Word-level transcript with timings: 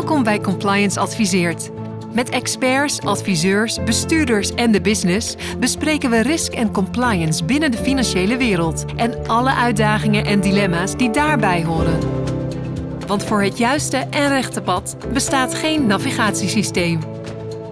Welkom 0.00 0.22
bij 0.22 0.40
Compliance 0.40 1.00
Adviseert. 1.00 1.70
Met 2.12 2.28
experts, 2.28 3.00
adviseurs, 3.00 3.84
bestuurders 3.84 4.54
en 4.54 4.72
de 4.72 4.80
business 4.80 5.34
bespreken 5.58 6.10
we 6.10 6.20
risk 6.20 6.52
en 6.52 6.70
compliance 6.70 7.44
binnen 7.44 7.70
de 7.70 7.76
financiële 7.76 8.36
wereld 8.36 8.84
en 8.96 9.28
alle 9.28 9.54
uitdagingen 9.54 10.24
en 10.24 10.40
dilemma's 10.40 10.96
die 10.96 11.10
daarbij 11.10 11.64
horen. 11.64 11.98
Want 13.06 13.24
voor 13.24 13.42
het 13.42 13.58
juiste 13.58 13.96
en 13.96 14.28
rechte 14.28 14.62
pad 14.62 14.96
bestaat 15.12 15.54
geen 15.54 15.86
navigatiesysteem. 15.86 17.00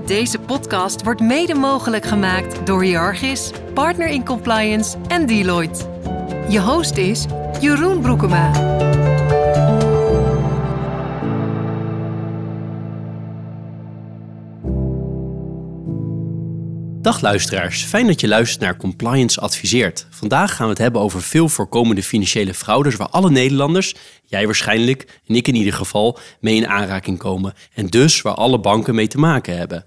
Deze 0.07 0.39
podcast 0.39 1.03
wordt 1.03 1.21
mede 1.21 1.55
mogelijk 1.55 2.05
gemaakt 2.05 2.67
door 2.67 2.83
Hiargis, 2.83 3.51
Partner 3.75 4.09
in 4.09 4.25
Compliance 4.25 4.97
en 5.07 5.27
Deloitte. 5.27 5.85
Je 6.49 6.61
host 6.61 6.97
is 6.97 7.27
Jeroen 7.61 8.01
Broekema. 8.01 8.51
Dag 17.09 17.21
luisteraars, 17.21 17.83
fijn 17.83 18.07
dat 18.07 18.21
je 18.21 18.29
luistert 18.29 18.61
naar 18.61 18.77
Compliance 18.77 19.41
Adviseert. 19.41 20.07
Vandaag 20.11 20.55
gaan 20.55 20.65
we 20.65 20.73
het 20.73 20.83
hebben 20.83 21.01
over 21.01 21.23
veel 21.23 21.49
voorkomende 21.49 22.03
financiële 22.03 22.55
fraudes 22.55 22.97
waar 22.97 23.09
alle 23.09 23.31
Nederlanders, 23.31 23.95
jij 24.25 24.45
waarschijnlijk 24.45 25.21
en 25.27 25.35
ik 25.35 25.49
in 25.49 25.55
ieder 25.55 25.73
geval, 25.73 26.19
mee 26.41 26.57
in 26.57 26.67
aanraking 26.67 27.19
komen. 27.19 27.55
En 27.75 27.87
dus 27.87 28.23
waar 28.23 28.35
alle 28.35 28.61
banken 28.61 28.95
mee 28.95 29.09
te 29.09 29.19
maken 29.19 29.57
hebben. 29.57 29.87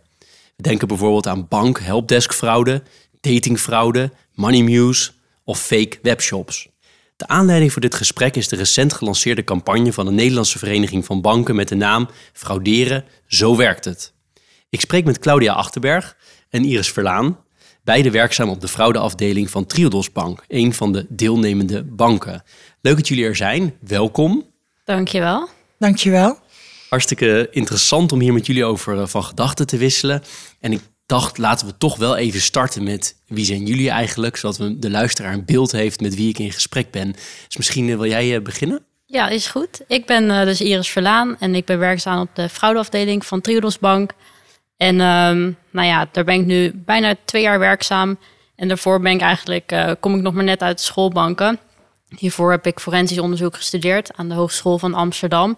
We 0.55 0.63
denken 0.63 0.87
bijvoorbeeld 0.87 1.27
aan 1.27 1.47
bank 1.47 1.79
helpdeskfraude, 1.79 2.83
datingfraude, 3.19 4.11
money 4.33 4.93
of 5.43 5.59
fake 5.59 5.99
webshops. 6.01 6.67
De 7.15 7.27
aanleiding 7.27 7.71
voor 7.71 7.81
dit 7.81 7.95
gesprek 7.95 8.35
is 8.35 8.47
de 8.47 8.55
recent 8.55 8.93
gelanceerde 8.93 9.43
campagne 9.43 9.93
van 9.93 10.05
de 10.05 10.11
Nederlandse 10.11 10.57
Vereniging 10.57 11.05
van 11.05 11.21
Banken 11.21 11.55
met 11.55 11.67
de 11.67 11.75
naam 11.75 12.09
Frauderen, 12.33 13.05
zo 13.27 13.55
werkt 13.55 13.85
het. 13.85 14.13
Ik 14.69 14.81
spreek 14.81 15.05
met 15.05 15.19
Claudia 15.19 15.53
Achterberg 15.53 16.15
en 16.51 16.65
Iris 16.65 16.91
Verlaan, 16.91 17.37
beide 17.83 18.11
werkzaam 18.11 18.49
op 18.49 18.61
de 18.61 18.67
fraudeafdeling 18.67 19.49
van 19.49 19.65
Triodos 19.65 20.11
Bank, 20.11 20.43
een 20.47 20.73
van 20.73 20.91
de 20.91 21.05
deelnemende 21.09 21.83
banken. 21.83 22.43
Leuk 22.81 22.95
dat 22.95 23.07
jullie 23.07 23.25
er 23.25 23.35
zijn. 23.35 23.75
Welkom. 23.79 24.45
Dankjewel. 24.85 25.49
Dankjewel. 25.79 26.39
Hartstikke 26.89 27.47
interessant 27.51 28.11
om 28.11 28.19
hier 28.19 28.33
met 28.33 28.45
jullie 28.45 28.65
over 28.65 28.95
uh, 28.95 29.07
van 29.07 29.23
gedachten 29.23 29.67
te 29.67 29.77
wisselen. 29.77 30.23
En 30.59 30.71
ik 30.71 30.81
dacht, 31.05 31.37
laten 31.37 31.67
we 31.67 31.77
toch 31.77 31.97
wel 31.97 32.17
even 32.17 32.41
starten 32.41 32.83
met 32.83 33.15
wie 33.27 33.45
zijn 33.45 33.65
jullie 33.65 33.89
eigenlijk, 33.89 34.37
zodat 34.37 34.57
we 34.57 34.79
de 34.79 34.89
luisteraar 34.89 35.33
een 35.33 35.45
beeld 35.45 35.71
heeft 35.71 36.01
met 36.01 36.15
wie 36.15 36.29
ik 36.29 36.39
in 36.39 36.51
gesprek 36.51 36.91
ben. 36.91 37.11
Dus 37.47 37.57
misschien 37.57 37.87
uh, 37.87 37.95
wil 37.95 38.05
jij 38.05 38.35
uh, 38.35 38.41
beginnen? 38.41 38.85
Ja, 39.05 39.27
is 39.27 39.47
goed. 39.47 39.81
Ik 39.87 40.05
ben 40.05 40.45
dus 40.45 40.61
Iris 40.61 40.89
Verlaan 40.89 41.37
en 41.39 41.55
ik 41.55 41.65
ben 41.65 41.79
werkzaam 41.79 42.21
op 42.21 42.35
de 42.35 42.49
fraudeafdeling 42.49 43.25
van 43.25 43.41
Triodos 43.41 43.79
Bank. 43.79 44.11
En 44.77 44.99
um, 44.99 45.57
nou 45.71 45.87
ja, 45.87 46.07
daar 46.11 46.23
ben 46.23 46.39
ik 46.39 46.45
nu 46.45 46.71
bijna 46.75 47.15
twee 47.25 47.41
jaar 47.41 47.59
werkzaam. 47.59 48.17
En 48.55 48.67
daarvoor 48.67 48.99
ben 48.99 49.11
ik 49.11 49.21
eigenlijk, 49.21 49.71
uh, 49.71 49.91
kom 49.99 50.15
ik 50.15 50.21
nog 50.21 50.33
maar 50.33 50.43
net 50.43 50.61
uit 50.61 50.77
de 50.77 50.83
schoolbanken. 50.83 51.59
Hiervoor 52.17 52.51
heb 52.51 52.65
ik 52.65 52.79
forensisch 52.79 53.19
onderzoek 53.19 53.55
gestudeerd 53.55 54.11
aan 54.15 54.29
de 54.29 54.35
Hogeschool 54.35 54.77
van 54.77 54.93
Amsterdam. 54.93 55.57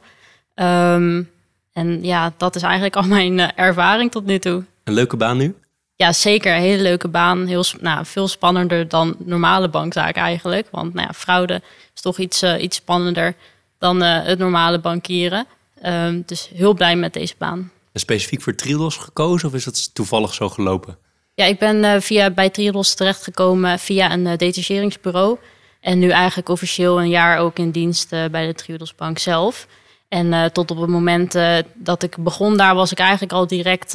Um, 0.56 1.30
en 1.74 2.04
ja, 2.04 2.34
dat 2.38 2.56
is 2.56 2.62
eigenlijk 2.62 2.96
al 3.02 3.04
mijn 3.04 3.38
uh, 3.38 3.48
ervaring 3.56 4.12
tot 4.12 4.26
nu 4.26 4.40
toe. 4.40 4.64
Een 4.84 4.94
leuke 4.94 5.18
baan 5.18 5.38
nu? 5.38 5.56
Ja, 5.96 6.14
zeker. 6.14 6.56
Een 6.56 6.62
hele 6.62 6.82
leuke 6.82 7.08
baan. 7.08 7.46
Heel, 7.46 7.64
nou, 7.80 8.06
veel 8.06 8.28
spannender 8.28 8.88
dan 8.88 9.16
normale 9.20 9.70
bankzaken 9.70 10.22
eigenlijk. 10.22 10.68
Want 10.72 10.94
nou 10.94 11.08
ja, 11.08 11.14
fraude 11.14 11.62
is 11.96 12.02
toch 12.02 12.18
iets, 12.18 12.44
uh, 12.44 12.62
iets 12.62 12.78
spannender 12.78 13.36
dan 13.78 14.02
het 14.02 14.40
normale 14.40 14.80
bankieren. 14.80 15.46
Um, 15.86 16.24
dus 16.26 16.50
heel 16.54 16.74
blij 16.74 16.96
met 16.96 17.14
deze 17.14 17.36
baan 17.38 17.72
specifiek 17.94 18.42
voor 18.42 18.56
Triodos 18.56 18.98
gekozen 18.98 19.48
of 19.48 19.54
is 19.54 19.64
dat 19.64 19.94
toevallig 19.94 20.34
zo 20.34 20.50
gelopen? 20.50 20.98
Ja, 21.36 21.46
ik 21.46 21.60
ben 21.60 21.84
uh, 21.84 22.00
via, 22.00 22.32
bij 22.32 22.50
Triodos 22.50 22.94
terechtgekomen 22.94 23.80
via 23.80 24.14
een 24.14 24.26
uh, 24.26 24.38
detacheringsbureau. 24.38 25.38
En 25.80 26.00
nu 26.00 26.10
eigenlijk 26.10 26.50
officieel 26.50 27.02
een 27.02 27.10
jaar 27.10 27.38
ook 27.38 27.58
in 27.58 27.72
dienst 27.72 28.14
uh, 28.14 28.26
bij 28.26 28.48
de 28.48 28.54
Triodos 28.54 28.96
Bank 28.96 29.18
zelf. 29.18 29.68
En 30.08 30.52
tot 30.52 30.72
op 30.72 30.78
het 30.78 30.90
moment 30.90 31.38
dat 31.74 32.04
ik 32.04 32.16
begon 32.18 32.58
daar 32.58 32.76
was 32.76 32.92
ik 32.92 33.00
eigenlijk 33.00 33.32
al 33.32 33.48
direct, 33.48 33.92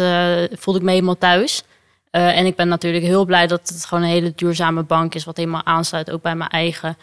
voelde 0.61 0.79
ik 0.79 0.85
me 0.85 0.91
helemaal 0.91 1.19
thuis. 1.19 1.63
en 2.11 2.47
ik 2.47 2.57
ben 2.57 2.69
natuurlijk 2.69 3.05
heel 3.05 3.25
blij 3.25 3.47
dat 3.47 3.69
het 3.69 3.85
gewoon 3.85 4.05
een 4.05 4.11
hele 4.11 4.33
duurzame 4.37 4.83
bank 4.83 5.15
is, 5.15 5.25
wat 5.25 5.37
helemaal 5.37 5.65
aansluit 5.65 6.11
ook 6.11 6.23
bij 6.23 6.35
mijn 6.35 6.51
eigen 6.51 6.97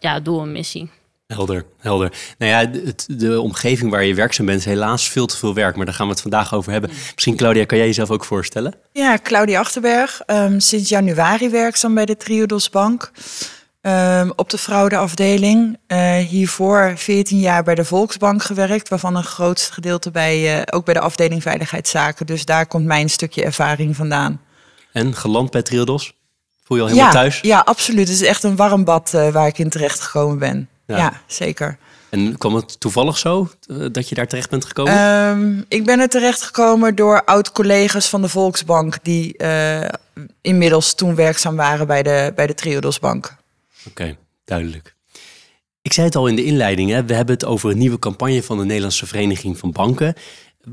ja, 0.00 0.20
doel 0.20 0.42
en 0.42 0.52
missie. 0.52 0.90
Helder, 1.34 1.64
helder. 1.78 2.12
Nou 2.38 2.52
ja, 2.52 2.80
het, 2.84 3.06
de 3.10 3.40
omgeving 3.40 3.90
waar 3.90 4.04
je 4.04 4.14
werkzaam 4.14 4.46
bent 4.46 4.58
is 4.58 4.64
helaas 4.64 5.08
veel 5.08 5.26
te 5.26 5.36
veel 5.36 5.54
werk, 5.54 5.76
maar 5.76 5.84
daar 5.84 5.94
gaan 5.94 6.06
we 6.06 6.12
het 6.12 6.20
vandaag 6.20 6.54
over 6.54 6.72
hebben. 6.72 6.90
Misschien, 7.12 7.36
Claudia, 7.36 7.64
kan 7.64 7.78
jij 7.78 7.86
jezelf 7.86 8.10
ook 8.10 8.24
voorstellen? 8.24 8.74
Ja, 8.92 9.18
Claudia 9.22 9.60
Achterberg, 9.60 10.20
um, 10.26 10.60
sinds 10.60 10.88
januari 10.88 11.48
werkzaam 11.50 11.94
bij 11.94 12.04
de 12.04 12.16
Triodos 12.16 12.70
Bank. 12.70 13.10
Um, 13.80 14.32
op 14.36 14.50
de 14.50 14.58
fraudeafdeling. 14.58 15.78
Uh, 15.88 16.16
hiervoor 16.16 16.92
14 16.96 17.38
jaar 17.38 17.62
bij 17.62 17.74
de 17.74 17.84
Volksbank 17.84 18.42
gewerkt, 18.42 18.88
waarvan 18.88 19.16
een 19.16 19.24
grootste 19.24 19.72
gedeelte 19.72 20.10
bij, 20.10 20.58
uh, 20.58 20.62
ook 20.70 20.84
bij 20.84 20.94
de 20.94 21.00
afdeling 21.00 21.42
Veiligheidszaken. 21.42 22.26
Dus 22.26 22.44
daar 22.44 22.66
komt 22.66 22.84
mijn 22.84 23.10
stukje 23.10 23.44
ervaring 23.44 23.96
vandaan. 23.96 24.40
En 24.92 25.14
geland 25.14 25.50
bij 25.50 25.62
Triodos? 25.62 26.12
Voel 26.64 26.76
je 26.76 26.82
al 26.82 26.88
helemaal 26.88 27.12
ja, 27.12 27.18
thuis? 27.18 27.40
Ja, 27.40 27.58
absoluut. 27.58 28.08
Het 28.08 28.20
is 28.20 28.26
echt 28.26 28.42
een 28.42 28.56
warm 28.56 28.84
bad 28.84 29.12
uh, 29.14 29.28
waar 29.28 29.46
ik 29.46 29.58
in 29.58 29.70
terecht 29.70 30.00
gekomen 30.00 30.38
ben. 30.38 30.68
Ja. 30.96 31.22
zeker. 31.26 31.78
En 32.08 32.38
kwam 32.38 32.54
het 32.54 32.80
toevallig 32.80 33.18
zo 33.18 33.50
eh, 33.66 33.76
dat 33.92 34.08
je 34.08 34.14
daar 34.14 34.26
terecht 34.26 34.50
bent 34.50 34.64
gekomen? 34.64 35.26
Um, 35.28 35.64
ik 35.68 35.84
ben 35.84 36.00
er 36.00 36.08
terecht 36.08 36.42
gekomen 36.42 36.94
door 36.94 37.24
oud-collega's 37.24 38.08
van 38.08 38.22
de 38.22 38.28
Volksbank... 38.28 38.98
die 39.02 39.34
uh, 39.42 39.88
inmiddels 40.40 40.94
toen 40.94 41.14
werkzaam 41.14 41.56
waren 41.56 41.86
bij 41.86 42.02
de, 42.02 42.32
bij 42.34 42.46
de 42.46 42.54
Triodos 42.54 42.98
Bank. 42.98 43.36
Oké, 43.78 43.88
okay, 43.88 44.16
duidelijk. 44.44 44.96
Ik 45.82 45.92
zei 45.92 46.06
het 46.06 46.16
al 46.16 46.26
in 46.26 46.36
de 46.36 46.44
inleiding, 46.44 46.90
hè? 46.90 47.04
we 47.04 47.14
hebben 47.14 47.34
het 47.34 47.44
over 47.44 47.70
een 47.70 47.78
nieuwe 47.78 47.98
campagne 47.98 48.42
van 48.42 48.58
de 48.58 48.64
Nederlandse 48.64 49.06
Vereniging 49.06 49.58
van 49.58 49.72
Banken. 49.72 50.14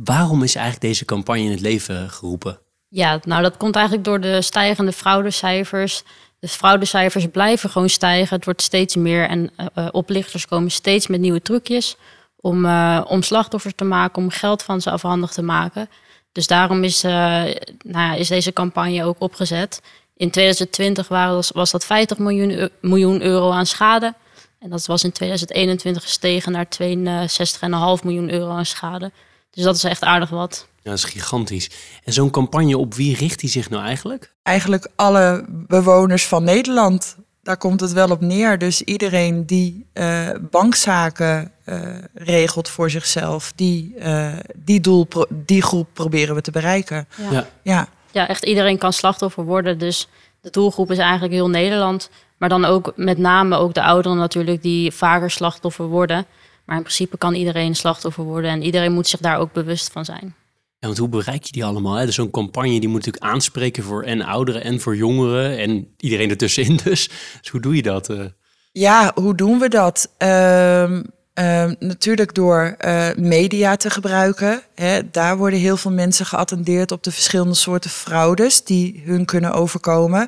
Waarom 0.03 0.43
is 0.43 0.55
eigenlijk 0.55 0.85
deze 0.85 1.05
campagne 1.05 1.43
in 1.43 1.51
het 1.51 1.61
leven 1.61 2.09
geroepen? 2.09 2.59
Ja, 2.87 3.19
nou 3.23 3.41
dat 3.41 3.57
komt 3.57 3.75
eigenlijk 3.75 4.05
door 4.05 4.21
de 4.21 4.41
stijgende 4.41 4.91
fraudecijfers 4.91 6.03
dus 6.45 6.55
fraudecijfers 6.55 7.25
blijven 7.31 7.69
gewoon 7.69 7.89
stijgen. 7.89 8.35
Het 8.35 8.45
wordt 8.45 8.61
steeds 8.61 8.95
meer 8.95 9.27
en 9.27 9.51
uh, 9.75 9.87
oplichters 9.91 10.47
komen 10.47 10.71
steeds 10.71 11.07
met 11.07 11.19
nieuwe 11.19 11.41
trucjes 11.41 11.97
om, 12.35 12.65
uh, 12.65 13.01
om 13.07 13.21
slachtoffers 13.21 13.73
te 13.75 13.83
maken, 13.83 14.21
om 14.21 14.29
geld 14.29 14.63
van 14.63 14.81
ze 14.81 14.91
afhandig 14.91 15.31
te 15.31 15.41
maken. 15.41 15.89
Dus 16.31 16.47
daarom 16.47 16.83
is, 16.83 17.01
nou 17.01 17.59
ja, 17.83 18.13
is 18.13 18.27
deze 18.27 18.53
campagne 18.53 19.03
ook 19.03 19.15
opgezet. 19.19 19.81
In 20.17 20.29
2020 20.29 21.07
was, 21.07 21.51
was 21.51 21.71
dat 21.71 21.85
50 21.85 22.17
miljoen, 22.17 22.69
miljoen 22.81 23.21
euro 23.21 23.51
aan 23.51 23.65
schade. 23.65 24.13
En 24.59 24.69
dat 24.69 24.85
was 24.85 25.03
in 25.03 25.11
2021 25.11 26.03
gestegen 26.03 26.51
naar 26.51 26.67
62,5 27.99 28.03
miljoen 28.03 28.31
euro 28.31 28.49
aan 28.49 28.65
schade. 28.65 29.11
Dus 29.55 29.63
dat 29.63 29.75
is 29.75 29.83
echt 29.83 30.03
aardig 30.03 30.29
wat. 30.29 30.67
Ja, 30.75 30.89
dat 30.89 30.99
is 30.99 31.03
gigantisch. 31.03 31.69
En 32.03 32.13
zo'n 32.13 32.29
campagne, 32.29 32.77
op 32.77 32.93
wie 32.93 33.15
richt 33.15 33.39
die 33.39 33.49
zich 33.49 33.69
nou 33.69 33.83
eigenlijk? 33.83 34.33
Eigenlijk 34.43 34.87
alle 34.95 35.45
bewoners 35.49 36.27
van 36.27 36.43
Nederland. 36.43 37.15
Daar 37.43 37.57
komt 37.57 37.79
het 37.79 37.91
wel 37.91 38.09
op 38.09 38.21
neer. 38.21 38.57
Dus 38.57 38.81
iedereen 38.81 39.45
die 39.45 39.85
uh, 39.93 40.29
bankzaken 40.51 41.51
uh, 41.65 41.97
regelt 42.13 42.69
voor 42.69 42.89
zichzelf, 42.89 43.51
die, 43.55 43.95
uh, 43.97 44.33
die, 44.55 44.81
doel, 44.81 45.07
die 45.29 45.61
groep 45.61 45.87
proberen 45.93 46.35
we 46.35 46.41
te 46.41 46.51
bereiken. 46.51 47.07
Ja. 47.17 47.31
ja. 47.31 47.47
Ja. 47.61 47.87
ja, 48.11 48.27
echt 48.27 48.45
iedereen 48.45 48.77
kan 48.77 48.93
slachtoffer 48.93 49.43
worden. 49.43 49.77
Dus 49.77 50.07
de 50.41 50.49
doelgroep 50.49 50.91
is 50.91 50.97
eigenlijk 50.97 51.33
heel 51.33 51.49
Nederland. 51.49 52.09
Maar 52.37 52.49
dan 52.49 52.65
ook 52.65 52.93
met 52.95 53.17
name 53.17 53.57
ook 53.57 53.73
de 53.73 53.83
ouderen 53.83 54.17
natuurlijk, 54.17 54.61
die 54.61 54.91
vaker 54.91 55.31
slachtoffer 55.31 55.85
worden. 55.85 56.25
Maar 56.65 56.75
in 56.75 56.83
principe 56.83 57.17
kan 57.17 57.33
iedereen 57.33 57.75
slachtoffer 57.75 58.23
worden 58.23 58.51
en 58.51 58.63
iedereen 58.63 58.93
moet 58.93 59.07
zich 59.07 59.19
daar 59.19 59.37
ook 59.37 59.53
bewust 59.53 59.91
van 59.91 60.05
zijn. 60.05 60.35
Ja, 60.79 60.87
want 60.87 60.97
hoe 60.97 61.09
bereik 61.09 61.43
je 61.43 61.51
die 61.51 61.65
allemaal? 61.65 61.95
Hè? 61.95 62.05
Dus 62.05 62.15
zo'n 62.15 62.31
campagne 62.31 62.79
die 62.79 62.89
moet 62.89 63.05
natuurlijk 63.05 63.33
aanspreken 63.33 63.83
voor 63.83 64.03
en 64.03 64.21
ouderen 64.21 64.63
en 64.63 64.79
voor 64.79 64.95
jongeren 64.95 65.57
en 65.57 65.87
iedereen 65.97 66.29
ertussenin 66.29 66.79
dus. 66.83 67.09
Dus 67.41 67.49
hoe 67.51 67.61
doe 67.61 67.75
je 67.75 67.81
dat? 67.81 68.09
Uh? 68.09 68.25
Ja, 68.71 69.11
hoe 69.15 69.35
doen 69.35 69.59
we 69.59 69.69
dat? 69.69 70.11
Uh, 70.19 70.91
uh, 70.91 70.99
natuurlijk 71.79 72.33
door 72.33 72.75
uh, 72.85 73.07
media 73.15 73.75
te 73.75 73.89
gebruiken. 73.89 74.61
Hè. 74.75 75.09
Daar 75.11 75.37
worden 75.37 75.59
heel 75.59 75.77
veel 75.77 75.91
mensen 75.91 76.25
geattendeerd 76.25 76.91
op 76.91 77.03
de 77.03 77.11
verschillende 77.11 77.53
soorten 77.53 77.89
fraudes 77.89 78.63
die 78.63 79.01
hun 79.05 79.25
kunnen 79.25 79.53
overkomen. 79.53 80.27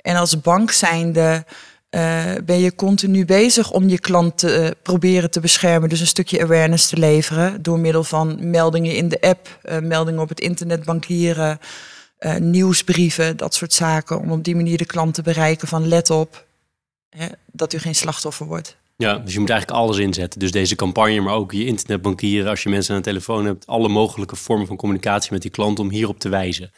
En 0.00 0.16
als 0.16 0.40
bank 0.40 0.70
zijnde 0.70 1.44
uh, 1.90 2.32
ben 2.44 2.58
je 2.58 2.74
continu 2.74 3.24
bezig 3.24 3.70
om 3.70 3.88
je 3.88 4.00
klant 4.00 4.38
te 4.38 4.62
uh, 4.62 4.70
proberen 4.82 5.30
te 5.30 5.40
beschermen. 5.40 5.88
Dus 5.88 6.00
een 6.00 6.06
stukje 6.06 6.42
awareness 6.42 6.88
te 6.88 6.96
leveren 6.96 7.62
door 7.62 7.78
middel 7.78 8.04
van 8.04 8.50
meldingen 8.50 8.94
in 8.94 9.08
de 9.08 9.20
app, 9.20 9.58
uh, 9.64 9.78
meldingen 9.78 10.20
op 10.20 10.28
het 10.28 10.40
internet 10.40 10.84
bankieren, 10.84 11.58
nieuwsbrieven, 12.38 13.36
dat 13.36 13.54
soort 13.54 13.72
zaken. 13.72 14.20
Om 14.20 14.30
op 14.30 14.44
die 14.44 14.56
manier 14.56 14.78
de 14.78 14.86
klant 14.86 15.14
te 15.14 15.22
bereiken 15.22 15.68
van 15.68 15.88
let 15.88 16.10
op 16.10 16.46
hè, 17.10 17.26
dat 17.52 17.72
u 17.72 17.78
geen 17.78 17.94
slachtoffer 17.94 18.46
wordt. 18.46 18.76
Ja, 18.96 19.18
dus 19.18 19.32
je 19.32 19.40
moet 19.40 19.50
eigenlijk 19.50 19.80
alles 19.80 19.98
inzetten. 19.98 20.40
Dus 20.40 20.50
deze 20.50 20.74
campagne, 20.74 21.20
maar 21.20 21.34
ook 21.34 21.52
je 21.52 21.66
internetbankieren, 21.66 22.50
als 22.50 22.62
je 22.62 22.68
mensen 22.68 22.94
aan 22.94 23.00
de 23.00 23.06
telefoon 23.06 23.44
hebt, 23.44 23.66
alle 23.66 23.88
mogelijke 23.88 24.36
vormen 24.36 24.66
van 24.66 24.76
communicatie 24.76 25.32
met 25.32 25.42
die 25.42 25.50
klant 25.50 25.78
om 25.78 25.90
hierop 25.90 26.18
te 26.18 26.28
wijzen. 26.28 26.70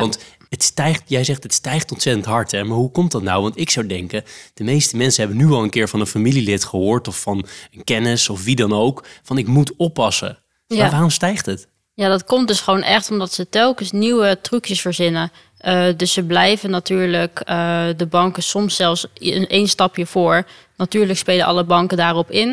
Want 0.00 0.18
het 0.48 0.62
stijgt, 0.62 1.02
jij 1.06 1.24
zegt 1.24 1.42
het 1.42 1.54
stijgt 1.54 1.92
ontzettend 1.92 2.26
hard, 2.26 2.50
hè? 2.50 2.64
maar 2.64 2.76
hoe 2.76 2.90
komt 2.90 3.12
dat 3.12 3.22
nou? 3.22 3.42
Want 3.42 3.58
ik 3.58 3.70
zou 3.70 3.86
denken, 3.86 4.24
de 4.54 4.64
meeste 4.64 4.96
mensen 4.96 5.26
hebben 5.26 5.46
nu 5.46 5.52
al 5.52 5.62
een 5.62 5.70
keer 5.70 5.88
van 5.88 6.00
een 6.00 6.06
familielid 6.06 6.64
gehoord 6.64 7.08
of 7.08 7.20
van 7.20 7.46
een 7.74 7.84
kennis 7.84 8.28
of 8.28 8.44
wie 8.44 8.56
dan 8.56 8.72
ook, 8.72 9.04
van 9.22 9.38
ik 9.38 9.46
moet 9.46 9.72
oppassen. 9.76 10.38
Ja. 10.66 10.76
Maar 10.78 10.90
waarom 10.90 11.10
stijgt 11.10 11.46
het? 11.46 11.68
Ja, 11.94 12.08
dat 12.08 12.24
komt 12.24 12.48
dus 12.48 12.60
gewoon 12.60 12.82
echt 12.82 13.10
omdat 13.10 13.32
ze 13.32 13.48
telkens 13.48 13.92
nieuwe 13.92 14.38
trucjes 14.42 14.80
verzinnen. 14.80 15.30
Uh, 15.66 15.86
dus 15.96 16.12
ze 16.12 16.22
blijven 16.22 16.70
natuurlijk 16.70 17.42
uh, 17.48 17.86
de 17.96 18.06
banken 18.06 18.42
soms 18.42 18.76
zelfs 18.76 19.06
één 19.48 19.68
stapje 19.68 20.06
voor. 20.06 20.46
Natuurlijk 20.76 21.18
spelen 21.18 21.46
alle 21.46 21.64
banken 21.64 21.96
daarop 21.96 22.30
in. 22.30 22.48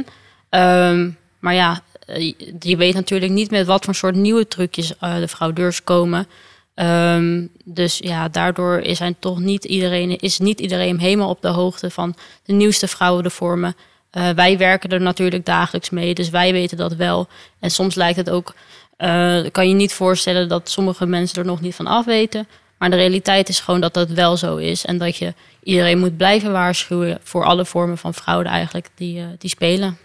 Um, 0.49 1.17
maar 1.39 1.53
ja, 1.53 1.81
eh, 2.05 2.33
je 2.59 2.77
weet 2.77 2.93
natuurlijk 2.93 3.31
niet 3.31 3.51
met 3.51 3.65
wat 3.65 3.85
voor 3.85 3.95
soort 3.95 4.15
nieuwe 4.15 4.47
trucjes 4.47 4.93
de 4.99 5.27
fraudeurs 5.27 5.83
komen. 5.83 6.27
Um, 6.75 7.49
dus 7.63 7.97
ja, 7.97 8.27
daardoor 8.29 8.79
is, 8.79 8.99
hij 8.99 9.15
toch 9.19 9.39
niet 9.39 9.65
iedereen, 9.65 10.17
is 10.17 10.39
niet 10.39 10.59
iedereen 10.59 10.99
helemaal 10.99 11.29
op 11.29 11.41
de 11.41 11.47
hoogte 11.47 11.89
van 11.89 12.15
de 12.43 12.53
nieuwste 12.53 12.87
vrouwenvormen. 12.87 13.75
Uh, 14.11 14.29
wij 14.29 14.57
werken 14.57 14.89
er 14.89 15.01
natuurlijk 15.01 15.45
dagelijks 15.45 15.89
mee, 15.89 16.13
dus 16.13 16.29
wij 16.29 16.51
weten 16.51 16.77
dat 16.77 16.95
wel. 16.95 17.27
En 17.59 17.71
soms 17.71 17.95
lijkt 17.95 18.17
het 18.17 18.29
ook, 18.29 18.53
uh, 18.97 19.45
kan 19.51 19.69
je 19.69 19.73
niet 19.73 19.93
voorstellen 19.93 20.49
dat 20.49 20.69
sommige 20.69 21.05
mensen 21.05 21.37
er 21.37 21.45
nog 21.45 21.61
niet 21.61 21.75
van 21.75 21.87
af 21.87 22.05
weten. 22.05 22.47
Maar 22.77 22.89
de 22.89 22.95
realiteit 22.95 23.49
is 23.49 23.59
gewoon 23.59 23.81
dat 23.81 23.93
dat 23.93 24.09
wel 24.09 24.37
zo 24.37 24.55
is. 24.55 24.85
En 24.85 24.97
dat 24.97 25.17
je 25.17 25.33
iedereen 25.63 25.99
moet 25.99 26.17
blijven 26.17 26.51
waarschuwen 26.51 27.19
voor 27.23 27.45
alle 27.45 27.65
vormen 27.65 27.97
van 27.97 28.13
fraude 28.13 28.49
eigenlijk 28.49 28.89
die, 28.95 29.19
uh, 29.19 29.25
die 29.37 29.49
spelen. 29.49 29.97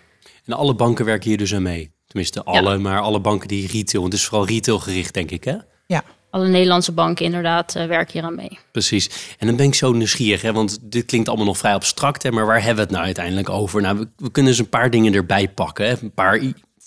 En 0.45 0.53
alle 0.53 0.75
banken 0.75 1.05
werken 1.05 1.29
hier 1.29 1.39
dus 1.39 1.55
aan 1.55 1.63
mee? 1.63 1.91
Tenminste, 2.07 2.45
alle, 2.45 2.79
maar 2.79 3.01
alle 3.01 3.21
banken 3.21 3.49
die 3.49 3.67
retail. 3.67 4.05
Het 4.05 4.13
is 4.13 4.25
vooral 4.25 4.47
retail 4.47 4.79
gericht, 4.79 5.15
denk 5.15 5.31
ik, 5.31 5.45
hè? 5.45 5.57
Ja 5.87 6.05
alle 6.31 6.49
Nederlandse 6.49 6.93
banken 6.93 7.25
inderdaad 7.25 7.77
uh, 7.77 7.87
werken 7.87 8.13
hier 8.13 8.23
aan 8.23 8.35
mee. 8.35 8.59
Precies. 8.73 9.11
En 9.39 9.47
dan 9.47 9.57
ben 9.57 9.67
ik 9.67 9.75
zo 9.75 9.93
nieuwsgierig, 9.93 10.43
hè, 10.43 10.53
want 10.53 10.79
dit 10.83 11.05
klinkt 11.05 11.29
allemaal 11.29 11.47
nog 11.47 11.59
vrij 11.59 11.75
abstract, 11.75 12.23
hè, 12.23 12.31
maar 12.31 12.47
waar 12.47 12.59
hebben 12.59 12.75
we 12.75 12.81
het 12.81 12.91
nou 12.91 13.05
uiteindelijk 13.05 13.49
over? 13.49 13.83
Nou, 13.83 13.99
we, 13.99 14.09
we 14.17 14.31
kunnen 14.31 14.53
eens 14.53 14.61
een 14.61 14.69
paar 14.69 14.91
dingen 14.91 15.15
erbij 15.15 15.49
pakken. 15.49 15.87
Hè. 15.87 15.95
Een 16.03 16.15
paar 16.15 16.41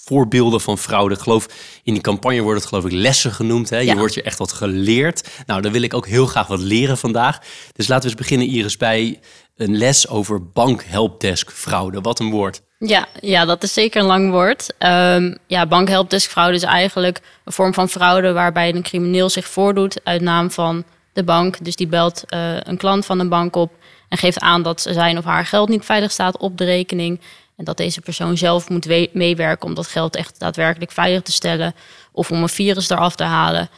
voorbeelden 0.05 0.61
van 0.61 0.77
fraude. 0.77 1.15
Ik 1.15 1.21
geloof, 1.21 1.47
in 1.83 1.93
die 1.93 2.01
campagne 2.01 2.41
wordt 2.41 2.59
het 2.59 2.69
geloof 2.69 2.85
ik 2.85 2.91
lessen 2.91 3.31
genoemd. 3.31 3.69
Hè? 3.69 3.77
Je 3.77 3.95
wordt 3.95 4.13
je 4.13 4.21
echt 4.21 4.37
wat 4.37 4.51
geleerd. 4.51 5.29
Nou, 5.45 5.61
dan 5.61 5.71
wil 5.71 5.81
ik 5.81 5.93
ook 5.93 6.07
heel 6.07 6.25
graag 6.25 6.47
wat 6.47 6.59
leren 6.59 6.97
vandaag. 6.97 7.39
Dus 7.73 7.87
laten 7.87 8.03
we 8.03 8.09
eens 8.09 8.27
beginnen, 8.27 8.47
Iris, 8.47 8.77
bij 8.77 9.19
een 9.55 9.77
les 9.77 10.07
over 10.07 10.51
bankhelpdesk 10.51 11.51
fraude. 11.51 12.01
Wat 12.01 12.19
een 12.19 12.29
woord. 12.29 12.61
Ja, 12.85 13.07
ja, 13.21 13.45
dat 13.45 13.63
is 13.63 13.73
zeker 13.73 14.01
een 14.01 14.07
lang 14.07 14.31
woord. 14.31 14.73
Um, 14.79 15.37
ja, 15.47 15.65
bankhelpdesk 15.65 16.31
fraude 16.31 16.55
is 16.55 16.63
eigenlijk 16.63 17.21
een 17.43 17.53
vorm 17.53 17.73
van 17.73 17.89
fraude 17.89 18.31
waarbij 18.31 18.75
een 18.75 18.81
crimineel 18.81 19.29
zich 19.29 19.47
voordoet 19.47 19.99
uit 20.03 20.21
naam 20.21 20.51
van 20.51 20.83
de 21.13 21.23
bank. 21.23 21.65
Dus 21.65 21.75
die 21.75 21.87
belt 21.87 22.23
uh, 22.29 22.55
een 22.59 22.77
klant 22.77 23.05
van 23.05 23.19
een 23.19 23.29
bank 23.29 23.55
op 23.55 23.71
en 24.09 24.17
geeft 24.17 24.39
aan 24.39 24.61
dat 24.61 24.81
zijn 24.89 25.17
of 25.17 25.23
haar 25.23 25.45
geld 25.45 25.69
niet 25.69 25.85
veilig 25.85 26.11
staat 26.11 26.37
op 26.37 26.57
de 26.57 26.65
rekening. 26.65 27.21
En 27.57 27.65
dat 27.65 27.77
deze 27.77 28.01
persoon 28.01 28.37
zelf 28.37 28.69
moet 28.69 29.13
meewerken 29.13 29.67
om 29.67 29.73
dat 29.73 29.87
geld 29.87 30.15
echt 30.15 30.39
daadwerkelijk 30.39 30.91
veilig 30.91 31.21
te 31.21 31.31
stellen. 31.31 31.75
Of 32.11 32.31
om 32.31 32.41
een 32.41 32.49
virus 32.49 32.89
eraf 32.89 33.15
te 33.15 33.23
halen. 33.23 33.69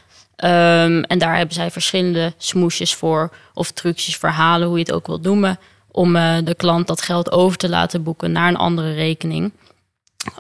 Um, 0.44 1.04
en 1.04 1.18
daar 1.18 1.38
hebben 1.38 1.56
zij 1.56 1.72
verschillende 1.72 2.34
smoesjes 2.38 2.96
voor. 2.96 3.32
Of 3.54 3.72
trucjes, 3.72 4.18
verhalen, 4.18 4.68
hoe 4.68 4.78
je 4.78 4.84
het 4.84 4.94
ook 4.94 5.08
wilt 5.08 5.24
noemen 5.24 5.60
om 5.96 6.16
uh, 6.16 6.38
de 6.44 6.56
klant 6.56 6.88
dat 6.88 7.02
geld 7.02 7.32
over 7.32 7.58
te 7.58 7.70
laten 7.70 8.04
boeken 8.04 8.32
naar 8.32 8.48
een 8.48 8.58
andere 8.58 8.94
rekening. 8.94 9.52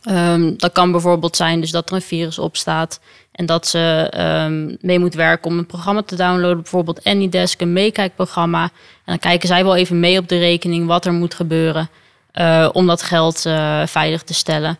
Um, 0.09 0.57
dat 0.57 0.71
kan 0.71 0.91
bijvoorbeeld 0.91 1.35
zijn 1.35 1.61
dus 1.61 1.71
dat 1.71 1.89
er 1.89 1.95
een 1.95 2.01
virus 2.01 2.39
op 2.39 2.57
staat 2.57 2.99
en 3.31 3.45
dat 3.45 3.67
ze 3.67 4.13
um, 4.45 4.77
mee 4.81 4.99
moet 4.99 5.13
werken 5.13 5.51
om 5.51 5.57
een 5.57 5.65
programma 5.65 6.01
te 6.01 6.15
downloaden, 6.15 6.61
bijvoorbeeld 6.61 7.03
AnyDesk, 7.03 7.61
een 7.61 7.73
meekijkprogramma. 7.73 8.63
En 8.63 8.69
dan 9.05 9.19
kijken 9.19 9.47
zij 9.47 9.63
wel 9.63 9.75
even 9.75 9.99
mee 9.99 10.19
op 10.19 10.27
de 10.27 10.37
rekening 10.37 10.87
wat 10.87 11.05
er 11.05 11.13
moet 11.13 11.33
gebeuren 11.33 11.89
uh, 12.33 12.69
om 12.71 12.87
dat 12.87 13.01
geld 13.01 13.45
uh, 13.45 13.85
veilig 13.85 14.23
te 14.23 14.33
stellen. 14.33 14.77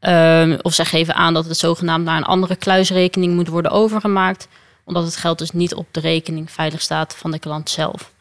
Um, 0.00 0.58
of 0.62 0.74
ze 0.74 0.84
geven 0.84 1.14
aan 1.14 1.34
dat 1.34 1.44
het 1.44 1.56
zogenaamd 1.56 2.04
naar 2.04 2.16
een 2.16 2.24
andere 2.24 2.56
kluisrekening 2.56 3.34
moet 3.34 3.48
worden 3.48 3.70
overgemaakt, 3.70 4.48
omdat 4.84 5.04
het 5.04 5.16
geld 5.16 5.38
dus 5.38 5.50
niet 5.50 5.74
op 5.74 5.86
de 5.90 6.00
rekening 6.00 6.50
veilig 6.50 6.80
staat 6.80 7.16
van 7.16 7.30
de 7.30 7.38
klant 7.38 7.70
zelf. 7.70 8.12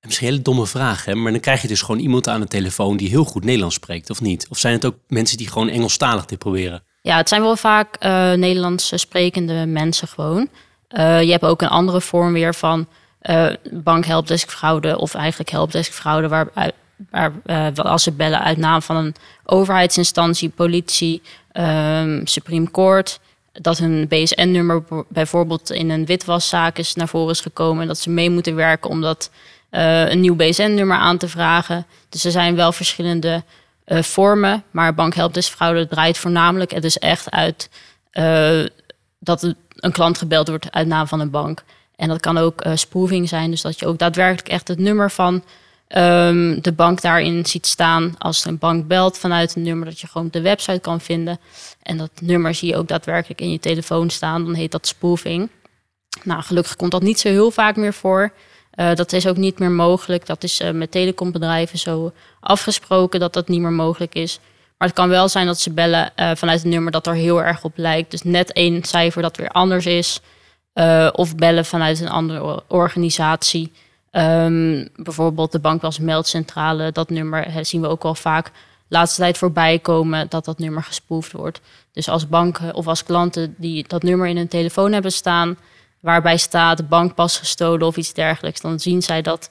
Misschien 0.00 0.26
een 0.26 0.32
hele 0.32 0.44
domme 0.44 0.66
vraag, 0.66 1.04
hè? 1.04 1.14
maar 1.14 1.32
dan 1.32 1.40
krijg 1.40 1.62
je 1.62 1.68
dus 1.68 1.82
gewoon 1.82 2.00
iemand 2.00 2.28
aan 2.28 2.40
de 2.40 2.46
telefoon 2.46 2.96
die 2.96 3.08
heel 3.08 3.24
goed 3.24 3.44
Nederlands 3.44 3.74
spreekt, 3.74 4.10
of 4.10 4.20
niet? 4.20 4.46
Of 4.48 4.58
zijn 4.58 4.74
het 4.74 4.84
ook 4.84 4.96
mensen 5.08 5.36
die 5.36 5.48
gewoon 5.48 5.68
Engelstalig 5.68 6.24
dit 6.24 6.38
proberen? 6.38 6.82
Ja, 7.02 7.16
het 7.16 7.28
zijn 7.28 7.42
wel 7.42 7.56
vaak 7.56 8.04
uh, 8.04 8.32
Nederlands 8.32 8.92
sprekende 8.94 9.66
mensen 9.66 10.08
gewoon. 10.08 10.48
Uh, 10.90 11.22
je 11.22 11.30
hebt 11.30 11.44
ook 11.44 11.62
een 11.62 11.68
andere 11.68 12.00
vorm 12.00 12.32
weer 12.32 12.54
van 12.54 12.86
uh, 13.22 13.52
of 14.96 15.14
eigenlijk 15.14 15.50
helpdesk 15.50 16.02
waar, 16.02 16.48
als 17.74 18.02
ze 18.02 18.12
bellen 18.12 18.42
uit 18.42 18.58
naam 18.58 18.82
van 18.82 18.96
een 18.96 19.14
overheidsinstantie, 19.44 20.48
politie, 20.48 21.22
um, 21.52 22.26
Supreme 22.26 22.70
Court, 22.70 23.20
dat 23.52 23.78
hun 23.78 24.08
BSN-nummer 24.08 24.82
bijvoorbeeld 25.08 25.70
in 25.70 25.90
een 25.90 26.06
witwaszaak 26.06 26.78
is 26.78 26.94
naar 26.94 27.08
voren 27.08 27.30
is 27.30 27.40
gekomen 27.40 27.82
en 27.82 27.88
dat 27.88 27.98
ze 27.98 28.10
mee 28.10 28.30
moeten 28.30 28.54
werken 28.54 28.90
omdat 28.90 29.30
uh, 29.70 30.10
een 30.10 30.20
nieuw 30.20 30.36
BSN-nummer 30.36 30.96
aan 30.96 31.18
te 31.18 31.28
vragen. 31.28 31.86
Dus 32.08 32.24
er 32.24 32.30
zijn 32.30 32.56
wel 32.56 32.72
verschillende 32.72 33.42
uh, 33.86 34.02
vormen. 34.02 34.64
Maar 34.70 34.94
bankhelpdeskfraude 34.94 35.88
draait 35.88 36.18
voornamelijk 36.18 36.70
het 36.70 36.84
is 36.84 36.98
echt 36.98 37.30
uit 37.30 37.70
uh, 38.12 38.66
dat 39.18 39.54
een 39.76 39.92
klant 39.92 40.18
gebeld 40.18 40.48
wordt 40.48 40.72
uit 40.72 40.86
naam 40.86 41.06
van 41.06 41.20
een 41.20 41.30
bank. 41.30 41.62
En 41.96 42.08
dat 42.08 42.20
kan 42.20 42.38
ook 42.38 42.62
spoofing 42.74 43.28
zijn. 43.28 43.50
Dus 43.50 43.62
dat 43.62 43.78
je 43.78 43.86
ook 43.86 43.98
daadwerkelijk 43.98 44.48
echt 44.48 44.68
het 44.68 44.78
nummer 44.78 45.10
van 45.10 45.42
um, 45.96 46.62
de 46.62 46.72
bank 46.72 47.00
daarin 47.00 47.46
ziet 47.46 47.66
staan. 47.66 48.14
Als 48.18 48.44
een 48.44 48.58
bank 48.58 48.86
belt 48.86 49.18
vanuit 49.18 49.56
een 49.56 49.62
nummer 49.62 49.86
dat 49.86 50.00
je 50.00 50.06
gewoon 50.06 50.28
de 50.30 50.40
website 50.40 50.80
kan 50.80 51.00
vinden. 51.00 51.40
En 51.82 51.96
dat 51.96 52.10
nummer 52.20 52.54
zie 52.54 52.68
je 52.68 52.76
ook 52.76 52.88
daadwerkelijk 52.88 53.40
in 53.40 53.50
je 53.50 53.58
telefoon 53.58 54.10
staan. 54.10 54.44
Dan 54.44 54.54
heet 54.54 54.72
dat 54.72 54.86
spoofing. 54.86 55.50
Nou, 56.22 56.42
gelukkig 56.42 56.76
komt 56.76 56.90
dat 56.90 57.02
niet 57.02 57.20
zo 57.20 57.28
heel 57.28 57.50
vaak 57.50 57.76
meer 57.76 57.94
voor. 57.94 58.32
Uh, 58.74 58.94
dat 58.94 59.12
is 59.12 59.26
ook 59.26 59.36
niet 59.36 59.58
meer 59.58 59.70
mogelijk. 59.70 60.26
Dat 60.26 60.42
is 60.42 60.60
uh, 60.60 60.70
met 60.70 60.90
telecombedrijven 60.90 61.78
zo 61.78 62.12
afgesproken 62.40 63.20
dat 63.20 63.32
dat 63.32 63.48
niet 63.48 63.60
meer 63.60 63.72
mogelijk 63.72 64.14
is. 64.14 64.38
Maar 64.78 64.88
het 64.88 64.96
kan 64.96 65.08
wel 65.08 65.28
zijn 65.28 65.46
dat 65.46 65.60
ze 65.60 65.70
bellen 65.70 66.12
uh, 66.16 66.30
vanuit 66.34 66.64
een 66.64 66.70
nummer 66.70 66.92
dat 66.92 67.06
er 67.06 67.14
heel 67.14 67.42
erg 67.42 67.64
op 67.64 67.72
lijkt. 67.76 68.10
Dus 68.10 68.22
net 68.22 68.52
één 68.52 68.84
cijfer 68.84 69.22
dat 69.22 69.36
weer 69.36 69.48
anders 69.48 69.86
is. 69.86 70.20
of 71.12 71.34
bellen 71.34 71.64
vanuit 71.64 72.00
een 72.00 72.08
andere 72.08 72.62
organisatie. 72.66 73.72
Um, 74.12 74.88
bijvoorbeeld 74.96 75.52
de 75.52 75.58
bankwas 75.58 75.98
Dat 76.92 77.10
nummer 77.10 77.46
zien 77.60 77.80
we 77.80 77.88
ook 77.88 78.04
al 78.04 78.14
vaak 78.14 78.50
laatste 78.90 79.20
tijd 79.20 79.38
voorbij 79.38 79.78
komen 79.78 80.26
dat 80.28 80.44
dat 80.44 80.58
nummer 80.58 80.82
gespoefd 80.82 81.32
wordt. 81.32 81.60
Dus 81.92 82.08
als 82.08 82.28
banken 82.28 82.74
of 82.74 82.86
als 82.86 83.04
klanten 83.04 83.54
die 83.58 83.84
dat 83.88 84.02
nummer 84.02 84.26
in 84.26 84.36
hun 84.36 84.48
telefoon 84.48 84.92
hebben 84.92 85.12
staan 85.12 85.56
waarbij 86.00 86.36
staat 86.36 86.88
bankpas 86.88 87.38
gestolen 87.38 87.86
of 87.86 87.96
iets 87.96 88.12
dergelijks, 88.12 88.60
dan 88.60 88.80
zien 88.80 89.02
zij 89.02 89.22
dat 89.22 89.50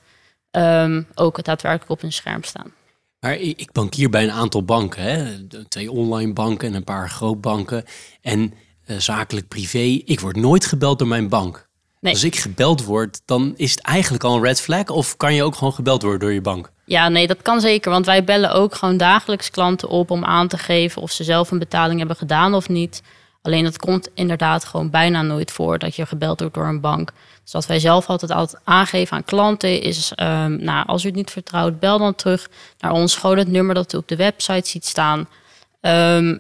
um, 0.51 1.07
ook 1.15 1.43
daadwerkelijk 1.43 1.91
op 1.91 2.01
hun 2.01 2.13
scherm 2.13 2.43
staan. 2.43 2.73
Maar 3.19 3.35
ik 3.35 3.71
bankier 3.71 4.09
bij 4.09 4.23
een 4.23 4.31
aantal 4.31 4.63
banken, 4.63 5.03
hè? 5.03 5.47
twee 5.67 5.91
online 5.91 6.33
banken 6.33 6.67
en 6.67 6.73
een 6.73 6.83
paar 6.83 7.09
grootbanken 7.09 7.83
en 8.21 8.53
uh, 8.85 8.97
zakelijk 8.97 9.47
privé. 9.47 10.01
Ik 10.05 10.19
word 10.19 10.35
nooit 10.35 10.65
gebeld 10.65 10.99
door 10.99 11.07
mijn 11.07 11.29
bank. 11.29 11.67
Nee. 11.99 12.13
Als 12.13 12.23
ik 12.23 12.35
gebeld 12.35 12.83
word, 12.83 13.21
dan 13.25 13.53
is 13.55 13.71
het 13.71 13.81
eigenlijk 13.81 14.23
al 14.23 14.35
een 14.35 14.43
red 14.43 14.61
flag 14.61 14.89
of 14.89 15.17
kan 15.17 15.33
je 15.33 15.43
ook 15.43 15.55
gewoon 15.55 15.73
gebeld 15.73 16.01
worden 16.01 16.19
door 16.19 16.31
je 16.31 16.41
bank? 16.41 16.71
Ja, 16.85 17.09
nee, 17.09 17.27
dat 17.27 17.41
kan 17.41 17.61
zeker. 17.61 17.91
Want 17.91 18.05
wij 18.05 18.23
bellen 18.23 18.51
ook 18.51 18.75
gewoon 18.75 18.97
dagelijks 18.97 19.49
klanten 19.49 19.89
op 19.89 20.11
om 20.11 20.25
aan 20.25 20.47
te 20.47 20.57
geven 20.57 21.01
of 21.01 21.11
ze 21.11 21.23
zelf 21.23 21.51
een 21.51 21.59
betaling 21.59 21.99
hebben 21.99 22.17
gedaan 22.17 22.53
of 22.53 22.69
niet. 22.69 23.01
Alleen 23.41 23.63
dat 23.63 23.77
komt 23.77 24.09
inderdaad 24.13 24.65
gewoon 24.65 24.89
bijna 24.89 25.21
nooit 25.21 25.51
voor 25.51 25.79
dat 25.79 25.95
je 25.95 26.05
gebeld 26.05 26.39
wordt 26.39 26.55
door 26.55 26.67
een 26.67 26.81
bank. 26.81 27.11
Dus 27.43 27.51
wat 27.51 27.65
wij 27.65 27.79
zelf 27.79 28.07
altijd, 28.07 28.31
altijd 28.31 28.61
aangeven 28.63 29.17
aan 29.17 29.23
klanten 29.23 29.81
is, 29.81 30.11
um, 30.15 30.63
nou, 30.63 30.87
als 30.87 31.03
u 31.03 31.07
het 31.07 31.15
niet 31.15 31.31
vertrouwt, 31.31 31.79
bel 31.79 31.97
dan 31.97 32.15
terug 32.15 32.49
naar 32.79 32.91
ons, 32.91 33.15
gewoon 33.15 33.37
het 33.37 33.47
nummer 33.47 33.75
dat 33.75 33.93
u 33.93 33.97
op 33.97 34.07
de 34.07 34.15
website 34.15 34.69
ziet 34.69 34.85
staan. 34.85 35.19
Um, 35.19 35.27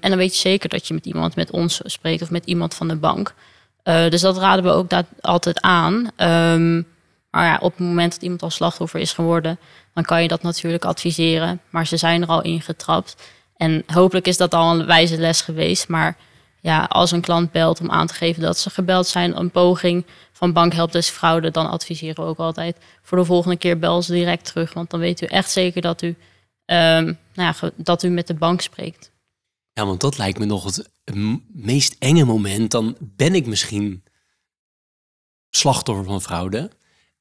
en 0.01 0.09
dan 0.09 0.17
weet 0.17 0.33
je 0.33 0.39
zeker 0.39 0.69
dat 0.69 0.87
je 0.87 0.93
met 0.93 1.05
iemand 1.05 1.35
met 1.35 1.51
ons 1.51 1.81
spreekt 1.83 2.21
of 2.21 2.29
met 2.29 2.45
iemand 2.45 2.73
van 2.73 2.87
de 2.87 2.95
bank. 2.95 3.33
Uh, 3.83 4.09
dus 4.09 4.21
dat 4.21 4.37
raden 4.37 4.63
we 4.63 4.71
ook 4.71 4.91
altijd 5.21 5.61
aan. 5.61 5.93
Um, 6.17 6.87
maar 7.31 7.45
ja, 7.45 7.57
op 7.61 7.71
het 7.77 7.87
moment 7.87 8.11
dat 8.11 8.21
iemand 8.21 8.41
al 8.41 8.49
slachtoffer 8.49 8.99
is 8.99 9.13
geworden, 9.13 9.59
dan 9.93 10.03
kan 10.03 10.21
je 10.21 10.27
dat 10.27 10.41
natuurlijk 10.41 10.85
adviseren. 10.85 11.61
Maar 11.69 11.87
ze 11.87 11.97
zijn 11.97 12.21
er 12.21 12.27
al 12.27 12.41
ingetrapt. 12.41 13.15
En 13.57 13.83
hopelijk 13.87 14.27
is 14.27 14.37
dat 14.37 14.53
al 14.53 14.71
een 14.71 14.85
wijze 14.85 15.17
les 15.17 15.41
geweest. 15.41 15.87
Maar 15.87 16.17
ja, 16.61 16.83
als 16.83 17.11
een 17.11 17.21
klant 17.21 17.51
belt 17.51 17.79
om 17.79 17.91
aan 17.91 18.07
te 18.07 18.13
geven 18.13 18.41
dat 18.41 18.57
ze 18.57 18.69
gebeld 18.69 19.07
zijn, 19.07 19.37
een 19.37 19.51
poging 19.51 20.05
van 20.31 20.53
bankhelpdesk 20.53 21.13
fraude, 21.13 21.51
dan 21.51 21.69
adviseren 21.69 22.23
we 22.23 22.29
ook 22.29 22.37
altijd 22.37 22.77
voor 23.01 23.17
de 23.17 23.25
volgende 23.25 23.57
keer 23.57 23.79
bel 23.79 24.01
ze 24.01 24.11
direct 24.11 24.45
terug. 24.45 24.73
Want 24.73 24.89
dan 24.89 24.99
weet 24.99 25.21
u 25.21 25.25
echt 25.25 25.51
zeker 25.51 25.81
dat 25.81 26.01
u 26.01 26.15
ehm, 26.65 27.13
nou 27.33 27.53
ja, 27.61 27.71
dat 27.75 28.03
u 28.03 28.09
met 28.09 28.27
de 28.27 28.33
bank 28.33 28.61
spreekt. 28.61 29.11
Ja, 29.73 29.85
want 29.85 30.01
dat 30.01 30.17
lijkt 30.17 30.39
me 30.39 30.45
nog 30.45 30.63
het 30.63 30.89
meest 31.47 31.95
enge 31.99 32.25
moment. 32.25 32.71
Dan 32.71 32.95
ben 32.99 33.35
ik 33.35 33.45
misschien 33.45 34.03
slachtoffer 35.49 36.05
van 36.05 36.21
fraude. 36.21 36.71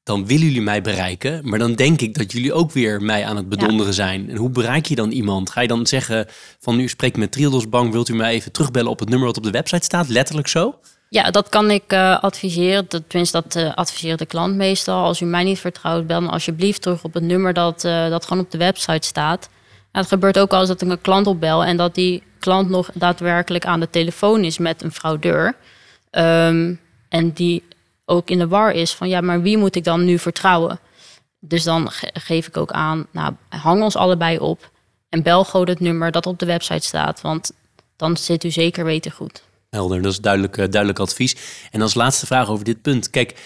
Dan 0.09 0.25
willen 0.25 0.45
jullie 0.45 0.61
mij 0.61 0.81
bereiken, 0.81 1.49
maar 1.49 1.59
dan 1.59 1.73
denk 1.73 2.01
ik 2.01 2.17
dat 2.17 2.31
jullie 2.31 2.53
ook 2.53 2.71
weer 2.71 3.01
mij 3.01 3.25
aan 3.25 3.35
het 3.35 3.49
bedonderen 3.49 3.93
zijn. 3.93 4.29
En 4.29 4.35
hoe 4.35 4.49
bereik 4.49 4.85
je 4.85 4.95
dan 4.95 5.11
iemand? 5.11 5.49
Ga 5.49 5.61
je 5.61 5.67
dan 5.67 5.87
zeggen 5.87 6.25
van 6.59 6.75
nu 6.75 6.87
spreek 6.87 7.09
ik 7.09 7.17
met 7.17 7.31
Triodos 7.31 7.69
Bank, 7.69 7.91
wilt 7.91 8.09
u 8.09 8.15
mij 8.15 8.31
even 8.31 8.51
terugbellen 8.51 8.91
op 8.91 8.99
het 8.99 9.09
nummer 9.09 9.27
wat 9.27 9.37
op 9.37 9.43
de 9.43 9.51
website 9.51 9.83
staat? 9.83 10.07
Letterlijk 10.07 10.47
zo? 10.47 10.79
Ja, 11.09 11.31
dat 11.31 11.49
kan 11.49 11.71
ik 11.71 11.83
eh, 11.87 12.19
adviseren. 12.19 12.85
Dat, 12.87 13.03
tenminste, 13.07 13.41
dat 13.41 13.55
eh 13.55 13.73
adviseert 13.73 14.19
de 14.19 14.25
klant 14.25 14.55
meestal. 14.55 15.03
Als 15.03 15.21
u 15.21 15.25
mij 15.25 15.43
niet 15.43 15.59
vertrouwt, 15.59 16.07
bel 16.07 16.21
me 16.21 16.29
alsjeblieft 16.29 16.81
terug 16.81 17.03
op 17.03 17.13
het 17.13 17.23
nummer 17.23 17.53
dat, 17.53 17.83
eh, 17.83 18.09
dat 18.09 18.25
gewoon 18.25 18.43
op 18.43 18.51
de 18.51 18.57
website 18.57 19.07
staat. 19.07 19.49
Het 19.91 20.07
gebeurt 20.07 20.39
ook 20.39 20.51
al 20.51 20.59
eens 20.59 20.67
dat 20.67 20.81
ik 20.81 20.89
een 20.89 21.01
klant 21.01 21.27
opbel 21.27 21.63
en 21.63 21.77
dat 21.77 21.95
die 21.95 22.23
klant 22.39 22.69
nog 22.69 22.89
daadwerkelijk 22.93 23.65
aan 23.65 23.79
de 23.79 23.89
telefoon 23.89 24.43
is 24.43 24.57
met 24.57 24.83
een 24.83 24.91
fraudeur. 24.91 25.55
Ehm, 26.11 26.73
en 27.09 27.31
die 27.31 27.63
ook 28.09 28.29
in 28.29 28.37
de 28.37 28.47
war 28.47 28.71
is 28.71 28.93
van 28.93 29.09
ja, 29.09 29.21
maar 29.21 29.41
wie 29.41 29.57
moet 29.57 29.75
ik 29.75 29.83
dan 29.83 30.05
nu 30.05 30.19
vertrouwen? 30.19 30.79
Dus 31.39 31.63
dan 31.63 31.91
ge- 31.91 32.09
geef 32.13 32.47
ik 32.47 32.57
ook 32.57 32.71
aan, 32.71 33.07
nou, 33.11 33.33
hang 33.49 33.83
ons 33.83 33.95
allebei 33.95 34.37
op 34.39 34.71
en 35.09 35.23
bel 35.23 35.43
gewoon 35.43 35.69
het 35.69 35.79
nummer 35.79 36.11
dat 36.11 36.25
op 36.25 36.39
de 36.39 36.45
website 36.45 36.85
staat. 36.87 37.21
Want 37.21 37.51
dan 37.95 38.17
zit 38.17 38.43
u 38.43 38.51
zeker 38.51 38.85
weten 38.85 39.11
goed. 39.11 39.43
Helder, 39.69 40.01
dat 40.01 40.11
is 40.11 40.19
duidelijk, 40.19 40.57
eh, 40.57 40.69
duidelijk 40.69 40.99
advies. 40.99 41.35
En 41.71 41.81
als 41.81 41.93
laatste 41.93 42.25
vraag 42.25 42.49
over 42.49 42.65
dit 42.65 42.81
punt. 42.81 43.09
Kijk, 43.09 43.39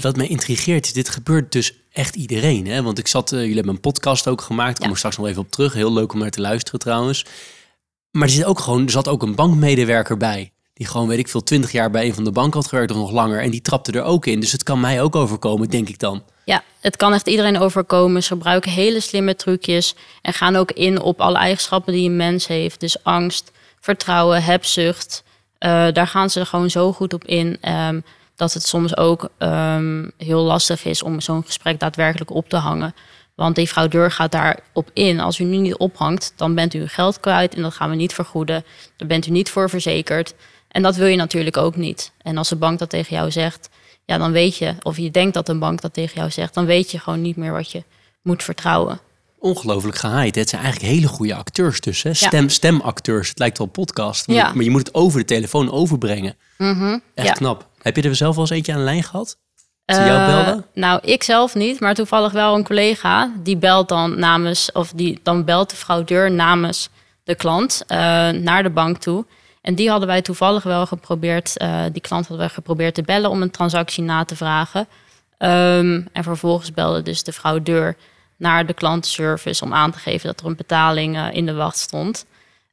wat 0.00 0.16
mij 0.16 0.26
intrigeert 0.26 0.84
is, 0.86 0.92
dit 0.92 1.08
gebeurt 1.08 1.52
dus 1.52 1.74
echt 1.92 2.14
iedereen. 2.16 2.66
Hè? 2.66 2.82
Want 2.82 2.98
ik 2.98 3.06
zat, 3.06 3.32
eh, 3.32 3.38
jullie 3.40 3.54
hebben 3.54 3.74
een 3.74 3.80
podcast 3.80 4.28
ook 4.28 4.40
gemaakt, 4.40 4.76
kom 4.76 4.84
Ja. 4.86 4.90
ik 4.92 4.96
straks 4.98 5.16
nog 5.16 5.26
even 5.26 5.42
op 5.42 5.50
terug. 5.50 5.72
Heel 5.72 5.92
leuk 5.92 6.12
om 6.12 6.18
naar 6.18 6.30
te 6.30 6.40
luisteren 6.40 6.80
trouwens. 6.80 7.24
Maar 8.10 8.22
er, 8.28 8.34
zit 8.34 8.44
ook 8.44 8.58
gewoon, 8.60 8.84
er 8.84 8.90
zat 8.90 9.08
ook 9.08 9.22
een 9.22 9.34
bankmedewerker 9.34 10.16
bij. 10.16 10.52
Die 10.76 10.86
gewoon, 10.86 11.08
weet 11.08 11.18
ik 11.18 11.28
veel, 11.28 11.42
twintig 11.42 11.72
jaar 11.72 11.90
bij 11.90 12.04
een 12.04 12.14
van 12.14 12.24
de 12.24 12.32
banken 12.32 12.60
had 12.60 12.68
gewerkt 12.68 12.90
of 12.90 12.96
nog 12.96 13.10
langer. 13.10 13.42
En 13.42 13.50
die 13.50 13.60
trapte 13.60 13.92
er 13.92 14.02
ook 14.02 14.26
in. 14.26 14.40
Dus 14.40 14.52
het 14.52 14.62
kan 14.62 14.80
mij 14.80 15.02
ook 15.02 15.16
overkomen, 15.16 15.68
denk 15.68 15.88
ik 15.88 15.98
dan. 15.98 16.22
Ja, 16.44 16.62
het 16.80 16.96
kan 16.96 17.12
echt 17.12 17.26
iedereen 17.26 17.58
overkomen. 17.58 18.22
Ze 18.22 18.28
gebruiken 18.28 18.70
hele 18.70 19.00
slimme 19.00 19.36
trucjes 19.36 19.94
en 20.22 20.32
gaan 20.32 20.56
ook 20.56 20.72
in 20.72 21.00
op 21.00 21.20
alle 21.20 21.36
eigenschappen 21.36 21.92
die 21.92 22.08
een 22.08 22.16
mens 22.16 22.46
heeft. 22.46 22.80
Dus 22.80 23.04
angst, 23.04 23.52
vertrouwen, 23.80 24.42
hebzucht. 24.42 25.22
Eh, 25.58 25.86
daar 25.92 26.06
gaan 26.06 26.30
ze 26.30 26.46
gewoon 26.46 26.70
zo 26.70 26.92
goed 26.92 27.14
op 27.14 27.24
in 27.24 27.58
ehm, 27.60 28.00
dat 28.34 28.52
het 28.52 28.66
soms 28.66 28.96
ook 28.96 29.28
ehm, 29.38 30.08
heel 30.16 30.42
lastig 30.42 30.84
is 30.84 31.02
om 31.02 31.20
zo'n 31.20 31.44
gesprek 31.44 31.80
daadwerkelijk 31.80 32.30
op 32.30 32.48
te 32.48 32.56
hangen. 32.56 32.94
Want 33.34 33.54
die 33.54 33.66
fraudeur 33.66 34.10
gaat 34.10 34.32
daarop 34.32 34.90
in. 34.92 35.20
Als 35.20 35.38
u 35.38 35.44
nu 35.44 35.56
niet 35.56 35.76
ophangt, 35.76 36.32
dan 36.36 36.54
bent 36.54 36.74
u 36.74 36.80
uw 36.80 36.88
geld 36.88 37.20
kwijt 37.20 37.54
en 37.54 37.62
dat 37.62 37.74
gaan 37.74 37.90
we 37.90 37.96
niet 37.96 38.14
vergoeden. 38.14 38.64
Daar 38.96 39.08
bent 39.08 39.26
u 39.26 39.30
niet 39.30 39.50
voor 39.50 39.70
verzekerd. 39.70 40.34
En 40.68 40.82
dat 40.82 40.96
wil 40.96 41.06
je 41.06 41.16
natuurlijk 41.16 41.56
ook 41.56 41.76
niet. 41.76 42.12
En 42.22 42.36
als 42.36 42.48
de 42.48 42.56
bank 42.56 42.78
dat 42.78 42.90
tegen 42.90 43.16
jou 43.16 43.30
zegt, 43.30 43.68
ja, 44.04 44.18
dan 44.18 44.32
weet 44.32 44.56
je, 44.56 44.74
of 44.82 44.96
je 44.96 45.10
denkt 45.10 45.34
dat 45.34 45.48
een 45.48 45.58
bank 45.58 45.80
dat 45.80 45.94
tegen 45.94 46.14
jou 46.16 46.30
zegt, 46.30 46.54
dan 46.54 46.64
weet 46.66 46.90
je 46.90 46.98
gewoon 46.98 47.22
niet 47.22 47.36
meer 47.36 47.52
wat 47.52 47.70
je 47.72 47.82
moet 48.22 48.42
vertrouwen. 48.42 49.00
Ongelooflijk 49.38 49.96
gehaaid. 49.96 50.34
hè? 50.34 50.40
Het 50.40 50.50
zijn 50.50 50.62
eigenlijk 50.62 50.92
hele 50.94 51.06
goede 51.06 51.34
acteurs 51.34 51.80
tussen. 51.80 52.10
Ja. 52.10 52.16
Stem, 52.16 52.48
stemacteurs. 52.48 53.28
Het 53.28 53.38
lijkt 53.38 53.58
wel 53.58 53.66
podcast. 53.66 54.26
Maar, 54.26 54.36
Ja. 54.36 54.52
maar 54.54 54.64
je 54.64 54.70
moet 54.70 54.86
het 54.86 54.94
over 54.94 55.18
de 55.20 55.24
telefoon 55.26 55.70
overbrengen. 55.72 56.34
Echt 57.14 57.26
Ja. 57.26 57.32
knap. 57.32 57.68
Heb 57.82 57.96
je 57.96 58.02
er 58.02 58.16
zelf 58.16 58.34
wel 58.34 58.44
eens 58.44 58.52
eentje 58.52 58.72
aan 58.72 58.78
de 58.78 58.84
lijn 58.84 59.02
gehad? 59.02 59.36
Ze 59.86 59.94
jou 60.00 60.26
belden? 60.26 60.64
nou, 60.74 61.00
ik 61.02 61.22
zelf 61.22 61.54
niet, 61.54 61.80
maar 61.80 61.94
toevallig 61.94 62.32
wel 62.32 62.54
een 62.54 62.64
collega 62.64 63.32
die 63.42 63.56
belt 63.56 63.88
dan 63.88 64.18
namens, 64.18 64.72
of 64.72 64.92
die 64.94 65.20
dan 65.22 65.44
belt 65.44 65.70
de 65.70 65.76
fraudeur 65.76 66.30
namens 66.30 66.88
de 67.24 67.34
klant 67.34 67.82
eh, 67.86 67.96
naar 68.30 68.62
de 68.62 68.70
bank 68.70 68.96
toe. 68.98 69.24
En 69.66 69.74
die 69.74 69.90
hadden 69.90 70.08
wij 70.08 70.22
toevallig 70.22 70.62
wel 70.62 70.86
geprobeerd, 70.86 71.56
eh, 71.56 71.84
die 71.92 72.00
klant 72.00 72.28
hadden 72.28 72.46
wij 72.46 72.54
geprobeerd 72.54 72.94
te 72.94 73.02
bellen 73.02 73.30
om 73.30 73.42
een 73.42 73.50
transactie 73.50 74.04
na 74.04 74.24
te 74.24 74.36
vragen. 74.36 74.86
Ehm, 75.38 76.02
en 76.12 76.22
vervolgens 76.22 76.72
belde 76.72 77.02
dus 77.02 77.22
de 77.22 77.32
fraudeur 77.32 77.96
naar 78.36 78.66
de 78.66 78.72
klantenservice 78.72 79.64
om 79.64 79.74
aan 79.74 79.90
te 79.90 79.98
geven 79.98 80.26
dat 80.26 80.40
er 80.40 80.46
een 80.46 80.56
betaling 80.56 81.16
eh, 81.16 81.26
in 81.32 81.46
de 81.46 81.54
wacht 81.54 81.78
stond. 81.78 82.26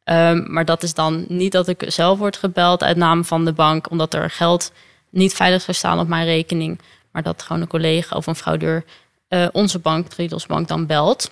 Ehm, 0.03 0.53
maar 0.53 0.65
dat 0.65 0.83
is 0.83 0.93
dan 0.93 1.25
niet 1.27 1.51
dat 1.51 1.67
ik 1.67 1.83
zelf 1.87 2.17
word 2.17 2.37
gebeld 2.37 2.83
uit 2.83 2.97
naam 2.97 3.25
van 3.25 3.45
de 3.45 3.53
bank, 3.53 3.89
omdat 3.89 4.13
er 4.13 4.29
geld 4.29 4.71
niet 5.09 5.33
veilig 5.33 5.61
zou 5.61 5.77
staan 5.77 5.99
op 5.99 6.07
mijn 6.07 6.25
rekening. 6.25 6.79
Maar 7.11 7.23
dat 7.23 7.41
gewoon 7.41 7.61
een 7.61 7.67
collega 7.67 8.15
of 8.15 8.27
een 8.27 8.35
fraudeur 8.35 8.83
eh, 9.27 9.47
onze 9.51 9.79
bank, 9.79 10.07
Triodos 10.07 10.45
dan 10.65 10.85
belt. 10.85 11.31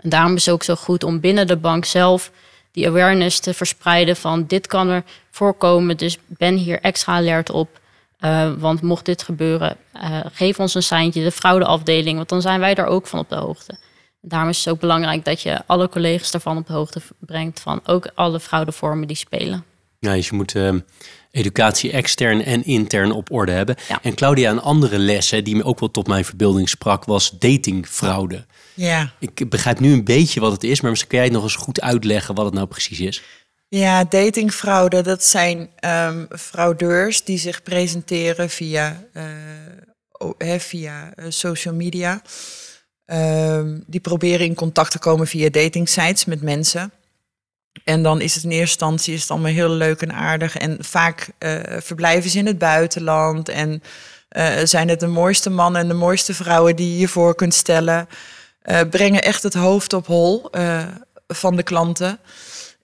En 0.00 0.08
daarom 0.08 0.34
is 0.34 0.44
het 0.44 0.54
ook 0.54 0.62
zo 0.62 0.74
goed 0.74 1.04
om 1.04 1.20
binnen 1.20 1.46
de 1.46 1.56
bank 1.56 1.84
zelf 1.84 2.30
die 2.76 2.88
awareness 2.88 3.40
te 3.40 3.54
verspreiden 3.54 4.16
van 4.16 4.44
dit 4.46 4.66
kan 4.66 4.88
er 4.88 5.04
voorkomen, 5.30 5.96
dus 5.96 6.18
ben 6.26 6.56
hier 6.56 6.80
extra 6.80 7.12
alert 7.12 7.50
op. 7.50 7.80
Eh, 8.18 8.52
want 8.58 8.82
mocht 8.82 9.04
dit 9.04 9.22
gebeuren, 9.22 9.76
eh, 9.92 10.20
geef 10.32 10.58
ons 10.58 10.74
een 10.74 10.82
seintje, 10.82 11.22
de 11.22 11.30
fraudeafdeling, 11.30 12.16
want 12.16 12.28
dan 12.28 12.40
zijn 12.40 12.60
wij 12.60 12.74
daar 12.74 12.86
ook 12.86 13.06
van 13.06 13.18
op 13.18 13.28
de 13.28 13.36
hoogte. 13.36 13.78
Daarom 14.20 14.48
is 14.48 14.58
het 14.58 14.68
ook 14.68 14.80
belangrijk 14.80 15.24
dat 15.24 15.42
je 15.42 15.62
alle 15.66 15.88
collega's 15.88 16.30
daarvan 16.30 16.56
op 16.56 16.66
de 16.66 16.72
hoogte 16.72 17.00
brengt 17.18 17.60
van 17.60 17.80
ook 17.84 18.10
alle 18.14 18.40
fraudevormen 18.40 19.06
die 19.06 19.16
spelen. 19.16 19.64
Ja, 19.98 20.12
dus 20.12 20.28
je 20.28 20.34
moet 20.34 20.54
ehm, 20.54 20.78
educatie 21.30 21.92
extern 21.92 22.44
en 22.44 22.64
intern 22.64 23.12
op 23.12 23.32
orde 23.32 23.52
hebben. 23.52 23.76
Ja. 23.88 23.98
En 24.02 24.14
Claudia, 24.14 24.50
een 24.50 24.60
andere 24.60 24.98
les 24.98 25.30
hè, 25.30 25.42
die 25.42 25.56
me 25.56 25.64
ook 25.64 25.80
wel 25.80 25.90
tot 25.90 26.06
mijn 26.06 26.24
verbeelding 26.24 26.68
sprak, 26.68 27.04
was 27.04 27.38
datingfraude. 27.38 28.44
Ja. 28.76 29.12
Ik 29.18 29.50
begrijp 29.50 29.80
nu 29.80 29.92
een 29.92 30.04
beetje 30.04 30.40
wat 30.40 30.52
het 30.52 30.64
is, 30.64 30.80
maar 30.80 30.90
misschien 30.90 31.10
kan 31.10 31.18
jij 31.18 31.28
het 31.28 31.36
nog 31.36 31.46
eens 31.46 31.56
goed 31.56 31.80
uitleggen 31.80 32.34
wat 32.34 32.44
het 32.44 32.54
nou 32.54 32.66
precies 32.66 33.00
is. 33.00 33.22
Ja, 33.68 34.04
datingfraude, 34.04 35.02
dat 35.02 35.24
zijn 35.24 35.68
ehm, 35.76 36.24
fraudeurs 36.38 37.24
die 37.24 37.38
zich 37.38 37.62
presenteren 37.62 38.50
via, 38.50 39.04
eh, 40.38 40.58
via 40.58 41.12
eh, 41.14 41.24
social 41.28 41.74
media. 41.74 42.22
Ehm, 43.04 43.78
die 43.86 44.00
proberen 44.00 44.46
in 44.46 44.54
contact 44.54 44.90
te 44.90 44.98
komen 44.98 45.26
via 45.26 45.48
datingsites 45.50 46.24
met 46.24 46.42
mensen. 46.42 46.92
En 47.84 48.02
dan 48.02 48.20
is 48.20 48.34
het 48.34 48.44
in 48.44 48.50
eerste 48.50 48.62
instantie 48.62 49.14
is 49.14 49.20
het 49.20 49.30
allemaal 49.30 49.52
heel 49.52 49.70
leuk 49.70 50.00
en 50.00 50.12
aardig. 50.12 50.56
En 50.56 50.76
vaak 50.80 51.28
eh, 51.38 51.60
verblijven 51.78 52.30
ze 52.30 52.38
in 52.38 52.46
het 52.46 52.58
buitenland. 52.58 53.48
En 53.48 53.82
zijn 54.64 54.88
het 54.88 55.00
de 55.00 55.06
mooiste 55.06 55.50
mannen 55.50 55.80
en 55.80 55.88
de 55.88 55.94
mooiste 55.94 56.34
vrouwen 56.34 56.76
die 56.76 56.92
je 56.92 56.98
je 56.98 57.08
voor 57.08 57.34
kunt 57.34 57.54
stellen. 57.54 58.08
Eh, 58.66 58.80
brengen 58.90 59.22
echt 59.22 59.42
het 59.42 59.54
hoofd 59.54 59.92
op 59.92 60.06
hol 60.06 60.50
eh, 60.50 60.84
van 61.26 61.56
de 61.56 61.62
klanten. 61.62 62.18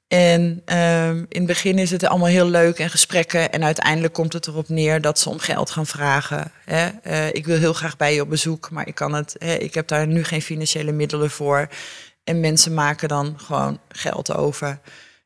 En 0.08 0.62
ehm, 0.64 1.16
in 1.16 1.38
het 1.38 1.46
begin 1.46 1.78
is 1.78 1.90
het 1.90 2.04
allemaal 2.04 2.28
heel 2.28 2.46
leuk 2.46 2.78
en 2.78 2.90
gesprekken. 2.90 3.52
En 3.52 3.64
uiteindelijk 3.64 4.14
komt 4.14 4.32
het 4.32 4.46
erop 4.46 4.68
neer 4.68 5.00
dat 5.00 5.18
ze 5.18 5.28
om 5.28 5.38
geld 5.38 5.70
gaan 5.70 5.86
vragen. 5.86 6.52
Hè? 6.64 6.88
Eh, 7.02 7.28
ik 7.28 7.46
wil 7.46 7.58
heel 7.58 7.72
graag 7.72 7.96
bij 7.96 8.14
je 8.14 8.22
op 8.22 8.28
bezoek, 8.28 8.70
maar 8.70 8.86
ik, 8.86 8.94
kan 8.94 9.12
het, 9.14 9.36
hè, 9.38 9.54
ik 9.54 9.74
heb 9.74 9.88
daar 9.88 10.06
nu 10.06 10.24
geen 10.24 10.42
financiële 10.42 10.92
middelen 10.92 11.30
voor. 11.30 11.68
En 12.24 12.40
mensen 12.40 12.74
maken 12.74 13.08
dan 13.08 13.34
gewoon 13.36 13.80
geld 13.88 14.34
over. 14.34 14.80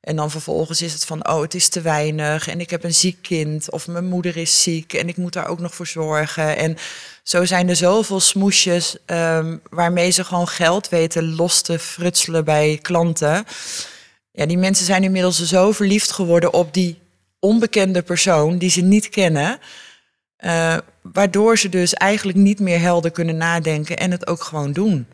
En 0.07 0.17
dan 0.17 0.31
vervolgens 0.31 0.83
is 0.83 0.93
het 0.93 1.05
van, 1.05 1.29
oh, 1.29 1.41
het 1.41 1.55
is 1.55 1.69
te 1.69 1.81
weinig. 1.81 2.49
En 2.49 2.61
ik 2.61 2.71
heb 2.71 2.85
een 2.85 2.95
ziek 2.95 3.19
kind. 3.23 3.71
Of 3.71 3.87
mijn 3.87 4.05
moeder 4.05 4.37
is 4.37 4.63
ziek. 4.63 4.93
En 4.93 5.09
ik 5.09 5.17
moet 5.17 5.33
daar 5.33 5.47
ook 5.49 5.59
nog 5.61 5.75
voor 5.75 5.87
zorgen. 5.87 6.57
En 6.57 6.77
zo 7.23 7.45
zijn 7.45 7.69
er 7.69 7.77
zoveel 7.77 8.21
smoesjes 8.21 8.97
ehm, 9.07 9.57
waarmee 9.71 10.11
ze 10.11 10.25
gewoon 10.25 10.49
geld 10.49 10.89
weten 10.89 11.35
los 11.35 11.61
te 11.63 11.79
frutselen 11.79 12.45
bij 12.45 12.79
klanten. 12.83 13.45
Ja, 14.31 14.47
die 14.47 14.59
mensen 14.59 14.87
zijn 14.87 15.05
inmiddels 15.05 15.43
zo 15.43 15.73
verliefd 15.73 16.11
geworden 16.13 16.53
op 16.53 16.75
die 16.75 16.99
onbekende 17.39 18.03
persoon 18.03 18.59
die 18.59 18.71
ze 18.71 18.81
niet 18.81 19.09
kennen. 19.09 19.59
eh, 20.37 20.77
waardoor 21.03 21.59
ze 21.59 21.69
dus 21.69 21.95
eigenlijk 21.95 22.39
niet 22.39 22.61
meer 22.61 22.81
helder 22.81 23.11
kunnen 23.11 23.37
nadenken 23.37 23.97
en 23.97 24.11
het 24.11 24.27
ook 24.27 24.43
gewoon 24.43 24.73
doen. 24.73 25.07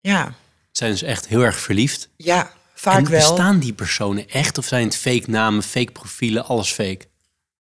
Ja, 0.00 0.34
Zijn 0.72 0.98
ze 0.98 1.06
echt 1.06 1.28
heel 1.28 1.42
erg 1.42 1.56
verliefd? 1.60 2.08
ja 2.16 2.50
vaak 2.80 2.96
en 2.96 3.10
wel. 3.10 3.20
bestaan 3.20 3.58
die 3.58 3.72
personen 3.72 4.28
echt 4.28 4.58
of 4.58 4.64
zijn 4.64 4.84
het 4.84 4.96
fake 4.96 5.30
namen, 5.30 5.62
fake 5.62 5.92
profielen, 5.92 6.44
alles 6.46 6.72
fake? 6.72 7.00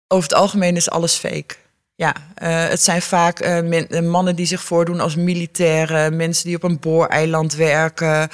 Over 0.07 0.29
het 0.29 0.37
algemeen 0.37 0.75
is 0.75 0.89
alles 0.89 1.13
fake. 1.13 1.55
Ja, 1.95 2.13
eh, 2.35 2.67
het 2.67 2.81
zijn 2.81 3.01
vaak 3.01 3.39
eh, 3.39 3.61
men- 3.61 3.89
eh, 3.89 4.01
mannen 4.01 4.35
die 4.35 4.45
zich 4.45 4.63
voordoen 4.63 4.99
als 4.99 5.15
militairen, 5.15 6.15
mensen 6.15 6.45
die 6.45 6.55
op 6.55 6.63
een 6.63 6.79
booreiland 6.79 7.53
werken, 7.55 8.29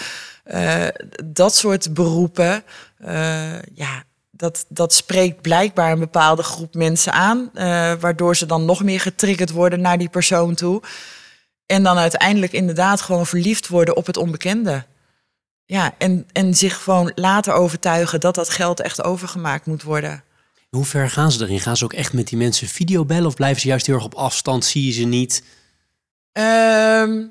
dat 1.25 1.56
soort 1.56 1.94
beroepen. 1.94 2.63
Ja, 3.74 4.04
dat, 4.32 4.66
dat 4.70 4.94
spreekt 4.94 5.42
blijkbaar 5.42 5.92
een 5.92 6.00
bepaalde 6.00 6.44
groep 6.44 6.74
mensen 6.74 7.13
aan, 7.13 7.50
waardoor 8.00 8.36
ze 8.36 8.46
dan 8.46 8.66
nog 8.66 8.84
meer 8.84 9.00
getriggerd 9.00 9.52
worden 9.52 9.82
naar 9.82 9.98
die 9.98 10.10
persoon 10.10 10.56
toe. 10.56 10.82
En 11.66 11.84
dan 11.84 11.98
uiteindelijk 11.98 12.52
inderdaad 12.52 13.02
gewoon 13.02 13.25
verliefd 13.25 13.68
worden 13.68 13.96
op 13.96 14.06
het 14.06 14.18
onbekende. 14.18 14.86
Ja, 15.65 15.96
en, 15.98 16.27
en 16.32 16.53
zich 16.53 16.84
gewoon 16.84 17.12
later 17.15 17.53
overtuigen 17.53 18.20
dat 18.20 18.36
dat 18.36 18.50
geld 18.50 18.79
echt 18.79 19.03
overgemaakt 19.03 19.65
moet 19.65 19.84
worden. 19.84 20.24
Hoe 20.70 20.86
ver 20.86 21.10
gaan 21.10 21.32
ze 21.32 21.43
erin? 21.43 21.60
Gaan 21.60 21.77
ze 21.77 21.84
ook 21.84 21.93
echt 21.93 22.13
met 22.13 22.27
die 22.27 22.38
mensen 22.38 22.67
videobellen 22.67 23.25
of 23.25 23.36
blijven 23.36 23.62
ze 23.62 23.67
juist 23.67 23.86
heel 23.86 23.96
erg 23.96 24.03
op 24.03 24.15
afstand? 24.15 24.65
Zie 24.65 24.86
je 24.86 24.91
ze 24.91 25.03
niet? 25.03 25.43
Ehm, 26.32 27.24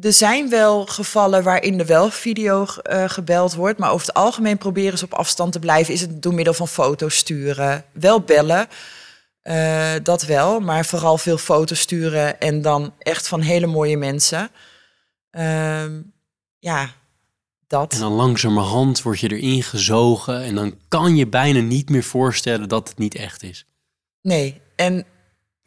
er 0.00 0.12
zijn 0.12 0.48
wel 0.48 0.86
gevallen 0.86 1.42
waarin 1.42 1.78
er 1.78 1.86
wel 1.86 2.10
video 2.10 2.66
uh, 2.82 3.08
gebeld 3.08 3.54
wordt. 3.54 3.78
Maar 3.78 3.90
over 3.90 4.06
het 4.06 4.16
algemeen 4.16 4.58
proberen 4.58 4.98
ze 4.98 5.04
op 5.04 5.14
afstand 5.14 5.52
te 5.52 5.58
blijven. 5.58 5.94
Is 5.94 6.00
het 6.00 6.22
door 6.22 6.34
middel 6.34 6.54
van 6.54 6.68
foto's 6.68 7.16
sturen. 7.16 7.84
Wel 7.92 8.20
bellen, 8.20 8.68
uh, 9.42 9.92
dat 10.02 10.22
wel. 10.22 10.60
Maar 10.60 10.86
vooral 10.86 11.18
veel 11.18 11.38
foto's 11.38 11.80
sturen 11.80 12.40
en 12.40 12.62
dan 12.62 12.94
echt 12.98 13.28
van 13.28 13.40
hele 13.40 13.66
mooie 13.66 13.96
mensen. 13.96 14.50
Uh, 15.30 15.84
ja, 16.58 16.90
dat. 17.66 17.92
En 17.92 18.00
dan 18.00 18.12
langzamerhand 18.12 19.02
word 19.02 19.20
je 19.20 19.30
erin 19.36 19.62
gezogen. 19.62 20.42
En 20.42 20.54
dan 20.54 20.74
kan 20.88 21.16
je 21.16 21.26
bijna 21.26 21.60
niet 21.60 21.88
meer 21.88 22.04
voorstellen 22.04 22.68
dat 22.68 22.88
het 22.88 22.98
niet 22.98 23.14
echt 23.14 23.42
is. 23.42 23.66
Nee, 24.22 24.60
en 24.76 25.06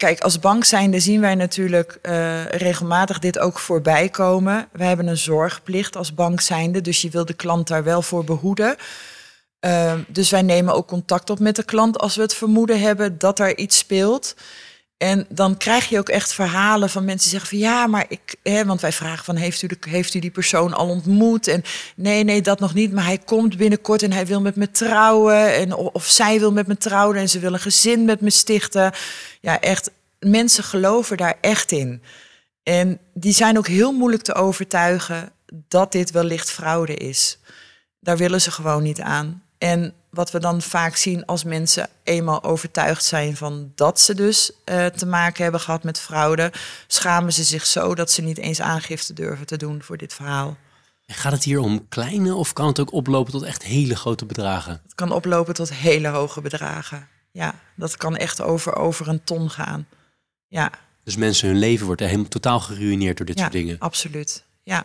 Kijk, 0.00 0.20
als 0.20 0.38
bank 0.38 0.64
zijnde 0.64 1.00
zien 1.00 1.20
wij 1.20 1.34
natuurlijk 1.34 1.98
uh, 2.02 2.44
regelmatig 2.44 3.18
dit 3.18 3.38
ook 3.38 3.58
voorbij 3.58 4.08
komen. 4.08 4.68
We 4.72 4.84
hebben 4.84 5.06
een 5.06 5.16
zorgplicht 5.16 5.96
als 5.96 6.14
bank 6.14 6.40
zijnde, 6.40 6.80
dus 6.80 7.02
je 7.02 7.10
wil 7.10 7.24
de 7.24 7.34
klant 7.34 7.68
daar 7.68 7.84
wel 7.84 8.02
voor 8.02 8.24
behoeden. 8.24 8.76
Uh, 9.60 9.92
dus 10.08 10.30
wij 10.30 10.42
nemen 10.42 10.74
ook 10.74 10.86
contact 10.86 11.30
op 11.30 11.38
met 11.38 11.56
de 11.56 11.64
klant 11.64 11.98
als 11.98 12.16
we 12.16 12.22
het 12.22 12.34
vermoeden 12.34 12.80
hebben 12.80 13.18
dat 13.18 13.38
er 13.38 13.56
iets 13.58 13.78
speelt. 13.78 14.34
En 15.00 15.26
dan 15.28 15.56
krijg 15.56 15.88
je 15.88 15.98
ook 15.98 16.08
echt 16.08 16.34
verhalen 16.34 16.90
van 16.90 17.04
mensen 17.04 17.30
die 17.30 17.38
zeggen 17.38 17.58
van 17.58 17.68
ja, 17.68 17.86
maar 17.86 18.04
ik, 18.08 18.34
hè, 18.42 18.64
want 18.64 18.80
wij 18.80 18.92
vragen 18.92 19.24
van 19.24 19.36
heeft 19.36 19.62
u, 19.62 19.66
de, 19.66 19.76
heeft 19.80 20.14
u 20.14 20.18
die 20.18 20.30
persoon 20.30 20.72
al 20.72 20.88
ontmoet? 20.88 21.46
En 21.46 21.62
nee, 21.96 22.24
nee, 22.24 22.42
dat 22.42 22.60
nog 22.60 22.74
niet, 22.74 22.92
maar 22.92 23.04
hij 23.04 23.18
komt 23.18 23.56
binnenkort 23.56 24.02
en 24.02 24.12
hij 24.12 24.26
wil 24.26 24.40
met 24.40 24.56
me 24.56 24.70
trouwen. 24.70 25.54
En, 25.54 25.74
of 25.74 26.06
zij 26.06 26.38
wil 26.38 26.52
met 26.52 26.66
me 26.66 26.76
trouwen 26.76 27.16
en 27.16 27.28
ze 27.28 27.38
wil 27.38 27.52
een 27.52 27.60
gezin 27.60 28.04
met 28.04 28.20
me 28.20 28.30
stichten. 28.30 28.92
Ja, 29.40 29.60
echt, 29.60 29.90
mensen 30.18 30.64
geloven 30.64 31.16
daar 31.16 31.38
echt 31.40 31.72
in. 31.72 32.02
En 32.62 32.98
die 33.14 33.32
zijn 33.32 33.58
ook 33.58 33.66
heel 33.66 33.92
moeilijk 33.92 34.22
te 34.22 34.34
overtuigen 34.34 35.32
dat 35.68 35.92
dit 35.92 36.10
wellicht 36.10 36.50
fraude 36.50 36.94
is. 36.94 37.38
Daar 38.00 38.16
willen 38.16 38.40
ze 38.40 38.50
gewoon 38.50 38.82
niet 38.82 39.00
aan. 39.00 39.42
En 39.58 39.94
wat 40.10 40.30
we 40.30 40.38
dan 40.38 40.62
vaak 40.62 40.96
zien 40.96 41.26
als 41.26 41.44
mensen 41.44 41.88
eenmaal 42.02 42.42
overtuigd 42.42 43.04
zijn 43.04 43.36
van 43.36 43.72
dat 43.74 44.00
ze 44.00 44.14
dus 44.14 44.50
uh, 44.64 44.86
te 44.86 45.06
maken 45.06 45.42
hebben 45.42 45.60
gehad 45.60 45.82
met 45.82 46.00
fraude, 46.00 46.52
schamen 46.86 47.32
ze 47.32 47.44
zich 47.44 47.66
zo 47.66 47.94
dat 47.94 48.10
ze 48.10 48.22
niet 48.22 48.38
eens 48.38 48.60
aangifte 48.60 49.12
durven 49.12 49.46
te 49.46 49.56
doen 49.56 49.82
voor 49.82 49.96
dit 49.96 50.14
verhaal. 50.14 50.56
En 51.06 51.14
gaat 51.14 51.32
het 51.32 51.44
hier 51.44 51.60
om 51.60 51.88
kleine 51.88 52.34
of 52.34 52.52
kan 52.52 52.66
het 52.66 52.80
ook 52.80 52.92
oplopen 52.92 53.32
tot 53.32 53.42
echt 53.42 53.62
hele 53.62 53.96
grote 53.96 54.26
bedragen? 54.26 54.80
Het 54.82 54.94
kan 54.94 55.12
oplopen 55.12 55.54
tot 55.54 55.72
hele 55.72 56.08
hoge 56.08 56.40
bedragen. 56.40 57.08
Ja, 57.32 57.54
dat 57.76 57.96
kan 57.96 58.16
echt 58.16 58.40
over, 58.40 58.76
over 58.76 59.08
een 59.08 59.24
ton 59.24 59.50
gaan. 59.50 59.86
Ja. 60.48 60.70
Dus 61.04 61.16
mensen, 61.16 61.48
hun 61.48 61.58
leven 61.58 61.86
wordt 61.86 62.00
helemaal 62.00 62.28
totaal 62.28 62.60
geruineerd 62.60 63.16
door 63.16 63.26
dit 63.26 63.36
ja, 63.36 63.42
soort 63.42 63.52
dingen. 63.52 63.78
Absoluut. 63.78 64.44
Ja. 64.62 64.84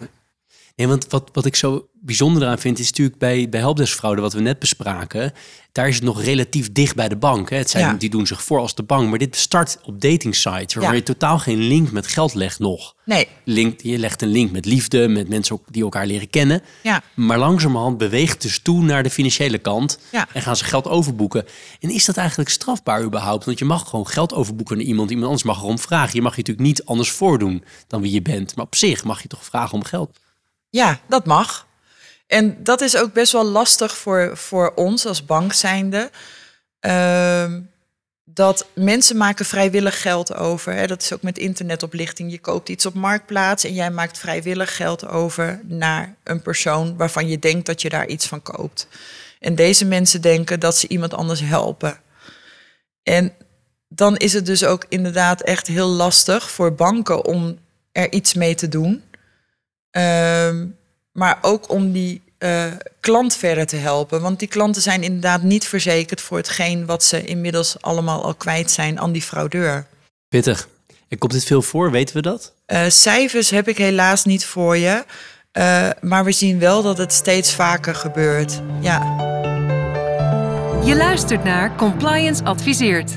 Nee, 0.75 0.87
want 0.87 1.05
wat, 1.09 1.29
wat 1.33 1.45
ik 1.45 1.55
zo 1.55 1.87
bijzonder 1.93 2.47
aan 2.47 2.59
vind, 2.59 2.79
is 2.79 2.89
natuurlijk 2.89 3.17
bij, 3.17 3.49
bij 3.49 3.59
helpdeskfraude, 3.59 4.21
wat 4.21 4.33
we 4.33 4.41
net 4.41 4.59
bespraken, 4.59 5.33
daar 5.71 5.87
is 5.87 5.95
het 5.95 6.03
nog 6.03 6.23
relatief 6.23 6.71
dicht 6.71 6.95
bij 6.95 7.09
de 7.09 7.15
bank. 7.15 7.49
Hè. 7.49 7.57
Het 7.57 7.69
zijn, 7.69 7.97
Die 7.97 8.09
doen 8.09 8.27
zich 8.27 8.43
voor 8.43 8.59
als 8.59 8.75
de 8.75 8.83
bank, 8.83 9.09
maar 9.09 9.19
dit 9.19 9.35
start 9.35 9.77
op 9.83 10.01
dating 10.01 10.35
sites, 10.35 10.73
waar 10.73 10.95
je 10.95 11.03
totaal 11.03 11.39
geen 11.39 11.59
link 11.59 11.91
met 11.91 12.07
geld 12.07 12.33
legt 12.33 12.59
nog. 12.59 12.95
Nee. 13.05 13.27
Link, 13.43 13.81
je 13.81 13.97
legt 13.97 14.21
een 14.21 14.27
link 14.27 14.51
met 14.51 14.65
liefde, 14.65 15.07
met 15.07 15.29
mensen 15.29 15.59
die 15.69 15.83
elkaar 15.83 16.05
leren 16.05 16.29
kennen. 16.29 16.61
Ja. 16.83 17.01
Maar 17.13 17.37
langzamerhand 17.37 17.97
beweegt 17.97 18.41
dus 18.41 18.59
toe 18.59 18.83
naar 18.83 19.03
de 19.03 19.09
financiële 19.09 19.57
kant 19.57 19.99
ja. 20.11 20.27
en 20.33 20.41
gaan 20.41 20.55
ze 20.55 20.63
geld 20.63 20.87
overboeken. 20.87 21.45
En 21.79 21.89
is 21.89 22.05
dat 22.05 22.17
eigenlijk 22.17 22.49
strafbaar 22.49 23.03
überhaupt? 23.03 23.45
Want 23.45 23.59
je 23.59 23.65
mag 23.65 23.89
gewoon 23.89 24.07
geld 24.07 24.33
overboeken 24.33 24.77
naar 24.77 24.85
iemand, 24.85 25.09
iemand 25.09 25.27
anders 25.27 25.43
mag 25.43 25.61
erom 25.61 25.79
vragen. 25.79 26.15
Je 26.15 26.21
mag 26.21 26.35
je 26.35 26.41
natuurlijk 26.41 26.67
niet 26.67 26.85
anders 26.85 27.11
voordoen 27.11 27.63
dan 27.87 28.01
wie 28.01 28.11
je 28.11 28.21
bent. 28.21 28.55
Maar 28.55 28.65
op 28.65 28.75
zich 28.75 29.03
mag 29.03 29.21
je 29.21 29.27
toch 29.27 29.45
vragen 29.45 29.73
om 29.73 29.83
geld. 29.83 30.19
Ja, 30.75 30.99
dat 31.07 31.25
mag. 31.25 31.67
En 32.27 32.63
dat 32.63 32.81
is 32.81 32.97
ook 32.97 33.13
best 33.13 33.31
wel 33.31 33.43
lastig 33.43 33.97
voor, 33.97 34.37
voor 34.37 34.73
ons 34.73 35.05
als 35.05 35.25
bank 35.25 35.53
zijnde. 35.53 36.11
Uh, 36.81 37.53
dat 38.23 38.67
mensen 38.73 39.17
maken 39.17 39.45
vrijwillig 39.45 40.01
geld 40.01 40.35
over. 40.35 40.73
Hè. 40.73 40.87
Dat 40.87 41.01
is 41.01 41.13
ook 41.13 41.21
met 41.21 41.37
internetoplichting. 41.37 42.31
Je 42.31 42.39
koopt 42.39 42.69
iets 42.69 42.85
op 42.85 42.93
marktplaats 42.93 43.63
en 43.63 43.73
jij 43.73 43.91
maakt 43.91 44.17
vrijwillig 44.17 44.75
geld 44.75 45.07
over 45.07 45.61
naar 45.63 46.15
een 46.23 46.41
persoon 46.41 46.97
waarvan 46.97 47.27
je 47.27 47.39
denkt 47.39 47.65
dat 47.65 47.81
je 47.81 47.89
daar 47.89 48.07
iets 48.07 48.27
van 48.27 48.41
koopt. 48.41 48.87
En 49.39 49.55
deze 49.55 49.85
mensen 49.85 50.21
denken 50.21 50.59
dat 50.59 50.77
ze 50.77 50.87
iemand 50.87 51.13
anders 51.13 51.39
helpen. 51.39 51.99
En 53.03 53.33
dan 53.87 54.17
is 54.17 54.33
het 54.33 54.45
dus 54.45 54.63
ook 54.63 54.85
inderdaad 54.89 55.41
echt 55.41 55.67
heel 55.67 55.89
lastig 55.89 56.51
voor 56.51 56.73
banken 56.73 57.25
om 57.25 57.57
er 57.91 58.11
iets 58.11 58.33
mee 58.33 58.55
te 58.55 58.67
doen. 58.67 59.03
Uh, 59.97 60.63
maar 61.11 61.37
ook 61.41 61.69
om 61.69 61.91
die 61.91 62.21
uh, 62.39 62.65
klant 62.99 63.35
verder 63.35 63.65
te 63.65 63.75
helpen. 63.75 64.21
Want 64.21 64.39
die 64.39 64.47
klanten 64.47 64.81
zijn 64.81 65.03
inderdaad 65.03 65.41
niet 65.41 65.67
verzekerd 65.67 66.21
voor 66.21 66.37
hetgeen 66.37 66.85
wat 66.85 67.03
ze 67.03 67.25
inmiddels 67.25 67.81
allemaal 67.81 68.23
al 68.23 68.33
kwijt 68.33 68.71
zijn 68.71 68.99
aan 68.99 69.11
die 69.11 69.21
fraudeur. 69.21 69.85
Pittig. 70.29 70.67
En 71.07 71.17
komt 71.17 71.31
dit 71.31 71.43
veel 71.43 71.61
voor? 71.61 71.91
Weten 71.91 72.15
we 72.15 72.21
dat? 72.21 72.53
Uh, 72.67 72.85
cijfers 72.87 73.49
heb 73.49 73.67
ik 73.67 73.77
helaas 73.77 74.25
niet 74.25 74.45
voor 74.45 74.77
je. 74.77 75.03
Uh, 75.53 75.89
maar 76.01 76.25
we 76.25 76.31
zien 76.31 76.59
wel 76.59 76.83
dat 76.83 76.97
het 76.97 77.13
steeds 77.13 77.53
vaker 77.53 77.95
gebeurt. 77.95 78.61
Ja. 78.81 78.99
Je 80.85 80.95
luistert 80.95 81.43
naar 81.43 81.75
Compliance 81.75 82.43
Adviseert. 82.43 83.11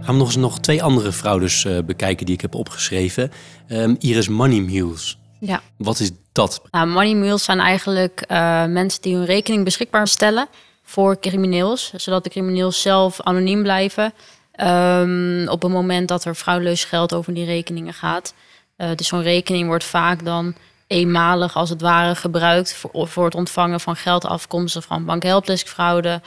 Gaan 0.00 0.14
we 0.14 0.20
nog 0.20 0.26
eens 0.26 0.36
nog 0.36 0.60
twee 0.60 0.82
andere 0.82 1.12
fraudes 1.12 1.64
uh, 1.64 1.78
bekijken 1.78 2.26
die 2.26 2.34
ik 2.34 2.40
heb 2.40 2.54
opgeschreven. 2.54 3.32
Um, 3.68 3.96
Iris 3.98 4.28
Money 4.28 4.60
Mules. 4.60 5.18
Ja. 5.38 5.62
Wat 5.76 6.00
is 6.00 6.10
dat? 6.32 6.62
Nou, 6.70 6.86
money 6.86 7.14
mules 7.14 7.44
zijn 7.44 7.60
eigenlijk 7.60 8.24
uh, 8.28 8.64
mensen 8.64 9.02
die 9.02 9.14
hun 9.14 9.24
rekening 9.24 9.64
beschikbaar 9.64 10.08
stellen 10.08 10.48
voor 10.82 11.18
crimineels, 11.20 11.92
zodat 11.96 12.24
de 12.24 12.30
crimineels 12.30 12.82
zelf 12.82 13.20
anoniem 13.20 13.62
blijven 13.62 14.12
um, 14.60 15.48
op 15.48 15.62
het 15.62 15.72
moment 15.72 16.08
dat 16.08 16.24
er 16.24 16.34
fraudeleus 16.34 16.84
geld 16.84 17.14
over 17.14 17.34
die 17.34 17.44
rekeningen 17.44 17.94
gaat. 17.94 18.34
Uh, 18.76 18.88
dus 18.94 19.06
zo'n 19.06 19.22
rekening 19.22 19.66
wordt 19.66 19.84
vaak 19.84 20.24
dan 20.24 20.54
eenmalig 20.86 21.56
als 21.56 21.70
het 21.70 21.80
ware 21.80 22.14
gebruikt 22.14 22.74
voor, 22.74 23.08
voor 23.08 23.24
het 23.24 23.34
ontvangen 23.34 23.80
van 23.80 23.96
geld 23.96 24.24
afkomstig 24.24 24.84
van 24.84 25.04
bankhelpdeskfraude, 25.04 26.20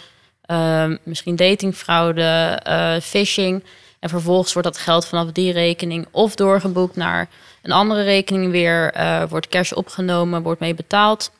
uh, 0.52 0.86
misschien 1.04 1.36
datingfraude, 1.36 2.60
uh, 2.68 2.96
phishing. 3.02 3.64
En 4.00 4.10
vervolgens 4.10 4.54
wordt 4.54 4.68
dat 4.68 4.78
geld 4.78 5.06
vanaf 5.06 5.32
die 5.32 5.52
rekening 5.52 6.08
of 6.12 6.36
doorgeboekt 6.36 6.96
naar 6.96 7.30
een 7.62 7.72
andere 7.72 8.04
rekening 8.04 8.52
weer, 8.52 8.96
uh, 8.98 9.24
wordt 9.30 9.48
cash 9.48 9.72
opgenomen, 9.72 10.42
wordt 10.42 10.60
mee 10.60 10.74
betaald. 10.74 11.32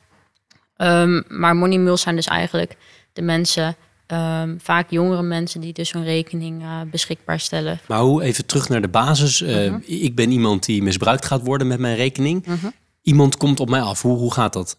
Um, 0.76 1.24
maar 1.28 1.56
money 1.56 1.78
mules 1.78 2.00
zijn 2.00 2.16
dus 2.16 2.26
eigenlijk 2.26 2.76
de 3.12 3.22
mensen, 3.22 3.76
um, 4.06 4.58
vaak 4.62 4.90
jongere 4.90 5.22
mensen, 5.22 5.60
die 5.60 5.72
dus 5.72 5.92
hun 5.92 6.04
rekening 6.04 6.62
uh, 6.62 6.80
beschikbaar 6.90 7.40
stellen. 7.40 7.80
Maar 7.86 8.00
hoe, 8.00 8.22
even 8.22 8.46
terug 8.46 8.68
naar 8.68 8.80
de 8.80 8.88
basis. 8.88 9.40
Uh, 9.40 9.64
uh 9.64 9.70
-huh. 9.70 10.02
Ik 10.02 10.14
ben 10.14 10.30
iemand 10.30 10.64
die 10.64 10.82
misbruikt 10.82 11.24
gaat 11.24 11.42
worden 11.42 11.66
met 11.66 11.78
mijn 11.78 11.96
rekening. 11.96 12.46
-huh. 12.46 12.64
Iemand 13.02 13.36
komt 13.36 13.60
op 13.60 13.68
mij 13.68 13.80
af. 13.80 14.02
Hoe, 14.02 14.18
hoe 14.18 14.32
gaat 14.32 14.52
dat? 14.52 14.78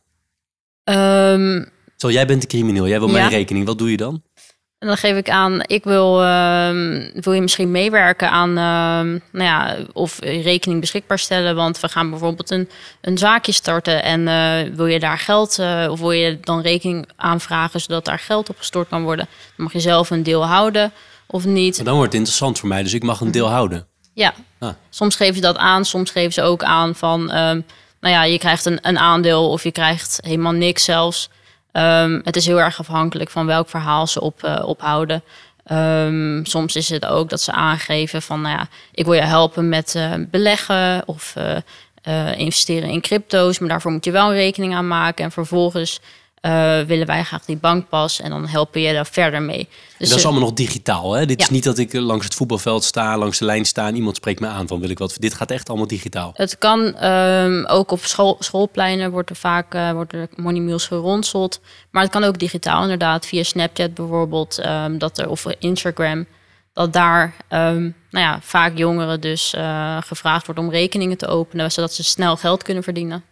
Um, 0.83 1.69
Zo, 1.95 2.11
jij 2.11 2.25
bent 2.25 2.41
de 2.41 2.47
crimineel, 2.47 2.87
jij 2.87 2.99
wil 2.99 3.07
ja. 3.07 3.13
mijn 3.13 3.29
rekening. 3.29 3.65
Wat 3.65 3.77
doe 3.77 3.91
je 3.91 3.97
dan? 3.97 4.23
En 4.81 4.87
dan 4.87 4.97
geef 4.97 5.17
ik 5.17 5.29
aan, 5.29 5.61
ik 5.65 5.83
wil, 5.83 6.21
uh, 6.23 6.69
wil 7.13 7.33
je 7.33 7.41
misschien 7.41 7.71
meewerken 7.71 8.29
aan, 8.29 8.49
uh, 8.49 9.21
nou 9.31 9.45
ja, 9.45 9.77
of 9.93 10.19
rekening 10.19 10.79
beschikbaar 10.79 11.19
stellen. 11.19 11.55
Want 11.55 11.79
we 11.79 11.89
gaan 11.89 12.09
bijvoorbeeld 12.09 12.49
een, 12.49 12.69
een 13.01 13.17
zaakje 13.17 13.51
starten 13.51 14.03
en 14.03 14.21
uh, 14.21 14.75
wil 14.75 14.85
je 14.85 14.99
daar 14.99 15.17
geld, 15.17 15.59
uh, 15.59 15.87
of 15.89 15.99
wil 15.99 16.11
je 16.11 16.39
dan 16.41 16.61
rekening 16.61 17.09
aanvragen 17.15 17.81
zodat 17.81 18.05
daar 18.05 18.19
geld 18.19 18.49
op 18.49 18.57
gestort 18.57 18.89
kan 18.89 19.03
worden. 19.03 19.25
Dan 19.25 19.65
mag 19.65 19.73
je 19.73 19.79
zelf 19.79 20.09
een 20.09 20.23
deel 20.23 20.45
houden 20.45 20.91
of 21.25 21.45
niet. 21.45 21.75
Maar 21.75 21.85
dan 21.85 21.95
wordt 21.95 22.11
het 22.11 22.19
interessant 22.19 22.59
voor 22.59 22.69
mij, 22.69 22.83
dus 22.83 22.93
ik 22.93 23.03
mag 23.03 23.21
een 23.21 23.31
deel 23.31 23.49
houden. 23.49 23.87
Ja, 24.13 24.33
ah. 24.59 24.73
soms 24.89 25.15
geven 25.15 25.35
ze 25.35 25.41
dat 25.41 25.57
aan, 25.57 25.85
soms 25.85 26.11
geven 26.11 26.33
ze 26.33 26.41
ook 26.41 26.63
aan 26.63 26.95
van, 26.95 27.25
nou 27.25 27.63
ja, 27.99 28.23
je 28.23 28.37
krijgt 28.37 28.65
een, 28.65 28.79
een 28.81 28.97
aandeel 28.97 29.49
of 29.49 29.63
je 29.63 29.71
krijgt 29.71 30.19
helemaal 30.21 30.51
niks 30.51 30.83
zelfs. 30.83 31.29
Um, 31.73 32.21
het 32.23 32.35
is 32.35 32.45
heel 32.45 32.59
erg 32.59 32.79
afhankelijk 32.79 33.29
van 33.29 33.45
welk 33.45 33.69
verhaal 33.69 34.07
ze 34.07 34.21
op, 34.21 34.43
uh, 34.43 34.63
ophouden. 34.65 35.23
Um, 35.71 36.45
soms 36.45 36.75
is 36.75 36.89
het 36.89 37.05
ook 37.05 37.29
dat 37.29 37.41
ze 37.41 37.51
aangeven 37.51 38.21
van, 38.21 38.41
nou 38.41 38.57
ja, 38.57 38.67
ik 38.91 39.05
wil 39.05 39.13
je 39.13 39.21
helpen 39.21 39.69
met 39.69 39.93
uh, 39.97 40.13
beleggen 40.17 41.03
of 41.05 41.35
uh, 42.07 42.37
investeren 42.39 42.89
in 42.89 43.01
crypto's, 43.01 43.59
maar 43.59 43.69
daarvoor 43.69 43.91
moet 43.91 44.05
je 44.05 44.11
wel 44.11 44.29
een 44.29 44.35
rekening 44.35 44.75
aan 44.75 44.87
maken. 44.87 45.25
En 45.25 45.31
vervolgens 45.31 45.99
willen 46.87 47.05
wij 47.05 47.23
graag 47.23 47.45
die 47.45 47.57
bankpas 47.57 48.21
en 48.21 48.29
dan 48.29 48.47
helpen 48.47 48.81
je 48.81 48.93
daar 48.93 49.05
verder 49.05 49.41
mee. 49.41 49.67
Dus 49.97 50.09
dat 50.09 50.17
is 50.17 50.23
allemaal 50.25 50.43
nog 50.43 50.53
digitaal, 50.53 51.13
hè? 51.13 51.25
Dit 51.25 51.39
ja. 51.39 51.45
is 51.45 51.51
niet 51.51 51.63
dat 51.63 51.77
ik 51.77 51.93
langs 51.93 52.25
het 52.25 52.33
voetbalveld 52.33 52.83
sta, 52.83 53.17
langs 53.17 53.37
de 53.37 53.45
lijn 53.45 53.65
sta 53.65 53.87
en 53.87 53.95
iemand 53.95 54.15
spreekt 54.15 54.39
me 54.39 54.47
aan 54.47 54.67
van 54.67 54.79
wil 54.79 54.89
ik 54.89 54.99
wat. 54.99 55.15
Dit 55.19 55.33
gaat 55.33 55.51
echt 55.51 55.69
allemaal 55.69 55.87
digitaal. 55.87 56.31
Het 56.33 56.57
kan 56.57 57.05
um, 57.05 57.65
ook 57.65 57.91
op 57.91 58.03
school, 58.03 58.35
schoolpleinen 58.39 59.11
wordt 59.11 59.29
er 59.29 59.35
vaak 59.35 59.75
uh, 59.75 59.91
wordt 59.91 60.13
er 60.13 60.27
money 60.35 60.61
mules 60.61 60.87
geronseld, 60.87 61.59
maar 61.91 62.03
het 62.03 62.11
kan 62.11 62.23
ook 62.23 62.39
digitaal 62.39 62.81
inderdaad 62.81 63.25
via 63.25 63.43
Snapchat 63.43 63.93
bijvoorbeeld, 63.93 64.65
um, 64.65 64.97
dat 64.97 65.17
er 65.17 65.29
of 65.29 65.45
Instagram 65.59 66.25
dat 66.73 66.93
daar 66.93 67.35
ehm, 67.47 67.81
nou 67.81 68.25
ja, 68.25 68.39
vaak 68.41 68.77
jongeren 68.77 69.21
dus 69.21 69.53
eh, 69.53 69.97
gevraagd 70.01 70.45
wordt 70.45 70.61
om 70.61 70.69
rekeningen 70.69 71.17
te 71.17 71.27
openen, 71.27 71.71
zodat 71.71 71.93
ze 71.93 72.03
snel 72.03 72.37
geld 72.37 72.63
kunnen 72.63 72.83
verdienen. 72.83 73.23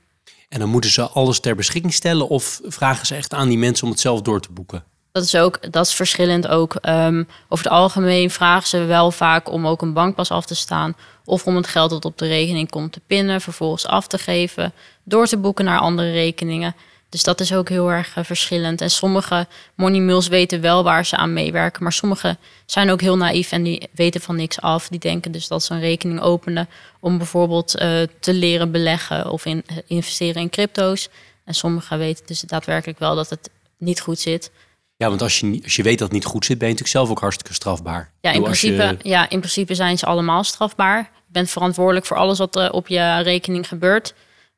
En 0.49 0.59
dan 0.59 0.69
moeten 0.69 0.89
ze 0.89 1.01
alles 1.01 1.39
ter 1.39 1.55
beschikking 1.55 1.93
stellen 1.93 2.27
of 2.27 2.61
vragen 2.63 3.05
ze 3.05 3.15
echt 3.15 3.33
aan 3.33 3.49
die 3.49 3.57
mensen 3.57 3.83
om 3.85 3.91
het 3.91 3.99
zelf 3.99 4.21
door 4.21 4.41
te 4.41 4.51
boeken? 4.51 4.83
Dat 5.11 5.23
is 5.23 5.35
ook 5.35 5.71
dat 5.71 5.85
is 5.85 5.93
verschillend 5.93 6.47
ook. 6.47 6.75
Ehm, 6.75 7.23
over 7.49 7.65
het 7.65 7.73
algemeen 7.73 8.29
vragen 8.29 8.67
ze 8.67 8.77
wel 8.77 9.11
vaak 9.11 9.51
om 9.51 9.67
ook 9.67 9.81
een 9.81 9.93
bankpas 9.93 10.31
af 10.31 10.45
te 10.45 10.55
staan. 10.55 10.95
Of 11.25 11.45
om 11.45 11.55
het 11.55 11.67
geld 11.67 11.89
dat 11.89 12.05
op 12.05 12.17
de 12.17 12.27
rekening 12.27 12.69
komt 12.69 12.91
te 12.91 13.01
pinnen, 13.07 13.41
vervolgens 13.41 13.85
af 13.85 14.07
te 14.07 14.17
geven, 14.17 14.73
door 15.03 15.27
te 15.27 15.37
boeken 15.37 15.65
naar 15.65 15.79
andere 15.79 16.11
rekeningen. 16.11 16.75
Dus 17.09 17.23
dat 17.23 17.39
is 17.39 17.53
ook 17.53 17.69
heel 17.69 17.91
erg 17.91 18.15
eh, 18.15 18.23
verschillend. 18.23 18.81
En 18.81 18.91
sommige 18.91 19.47
money 19.75 19.99
mules 19.99 20.27
weten 20.27 20.61
wel 20.61 20.83
waar 20.83 21.05
ze 21.05 21.15
aan 21.15 21.33
meewerken. 21.33 21.83
Maar 21.83 21.93
sommige 21.93 22.37
zijn 22.65 22.89
ook 22.89 23.01
heel 23.01 23.17
naïef 23.17 23.51
en 23.51 23.63
die 23.63 23.89
weten 23.91 24.21
van 24.21 24.35
niks 24.35 24.61
af. 24.61 24.87
Die 24.87 24.99
denken 24.99 25.31
dus 25.31 25.47
dat 25.47 25.63
ze 25.63 25.73
een 25.73 25.79
rekening 25.79 26.21
openen 26.21 26.69
om 26.99 27.17
bijvoorbeeld 27.17 27.75
eh, 27.75 28.01
te 28.19 28.33
leren 28.33 28.71
beleggen 28.71 29.29
of 29.29 29.45
in, 29.45 29.63
eh, 29.65 29.77
investeren 29.87 30.41
in 30.41 30.49
crypto's. 30.49 31.09
En 31.45 31.53
sommigen 31.53 31.97
weten 31.97 32.25
dus 32.25 32.41
daadwerkelijk 32.41 32.99
wel 32.99 33.15
dat 33.15 33.29
het 33.29 33.49
niet 33.77 34.01
goed 34.01 34.19
zit. 34.19 34.51
Ja, 34.97 35.09
want 35.09 35.21
als 35.21 35.39
je, 35.39 35.59
als 35.63 35.75
je 35.75 35.83
weet 35.83 35.99
dat 35.99 36.07
het 36.07 36.17
niet 36.17 36.25
goed 36.25 36.45
zit, 36.45 36.57
ben 36.57 36.67
je 36.67 36.73
natuurlijk 36.73 36.99
zelf 36.99 37.09
ook 37.09 37.21
hartstikke 37.21 37.53
strafbaar. 37.53 38.11
Ja, 38.21 38.31
in, 38.31 38.43
principe, 38.43 38.97
ja, 39.01 39.29
in 39.29 39.39
principe 39.39 39.75
zijn 39.75 39.97
ze 39.97 40.05
allemaal 40.05 40.43
strafbaar. 40.43 40.97
Je 40.97 41.31
bent 41.31 41.49
verantwoordelijk 41.49 42.05
voor 42.05 42.17
alles 42.17 42.37
wat 42.37 42.55
er 42.55 42.71
op 42.71 42.87
je 42.87 43.19
rekening 43.19 43.67
gebeurt. 43.67 44.13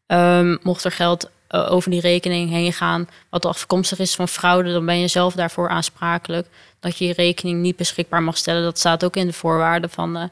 Um, 0.07 0.59
mocht 0.63 0.83
er 0.83 0.91
geld 0.91 1.29
eh, 1.51 1.71
over 1.71 1.91
die 1.91 2.01
rekening 2.01 2.49
heen 2.49 2.73
gaan, 2.73 3.07
wat 3.29 3.45
afkomstig 3.45 3.99
is 3.99 4.15
van 4.15 4.27
fraude, 4.27 4.71
dan 4.71 4.85
ben 4.85 4.99
je 4.99 5.07
zelf 5.07 5.33
daarvoor 5.33 5.69
aansprakelijk. 5.69 6.47
Dat 6.79 6.97
je 6.97 7.05
je 7.05 7.13
rekening 7.13 7.61
niet 7.61 7.75
beschikbaar 7.75 8.23
mag 8.23 8.37
stellen, 8.37 8.63
dat 8.63 8.79
staat 8.79 9.03
ook 9.03 9.15
in 9.15 9.27
de 9.27 9.33
voorwaarden 9.33 9.89
van, 9.89 10.17
uh, 10.17 10.23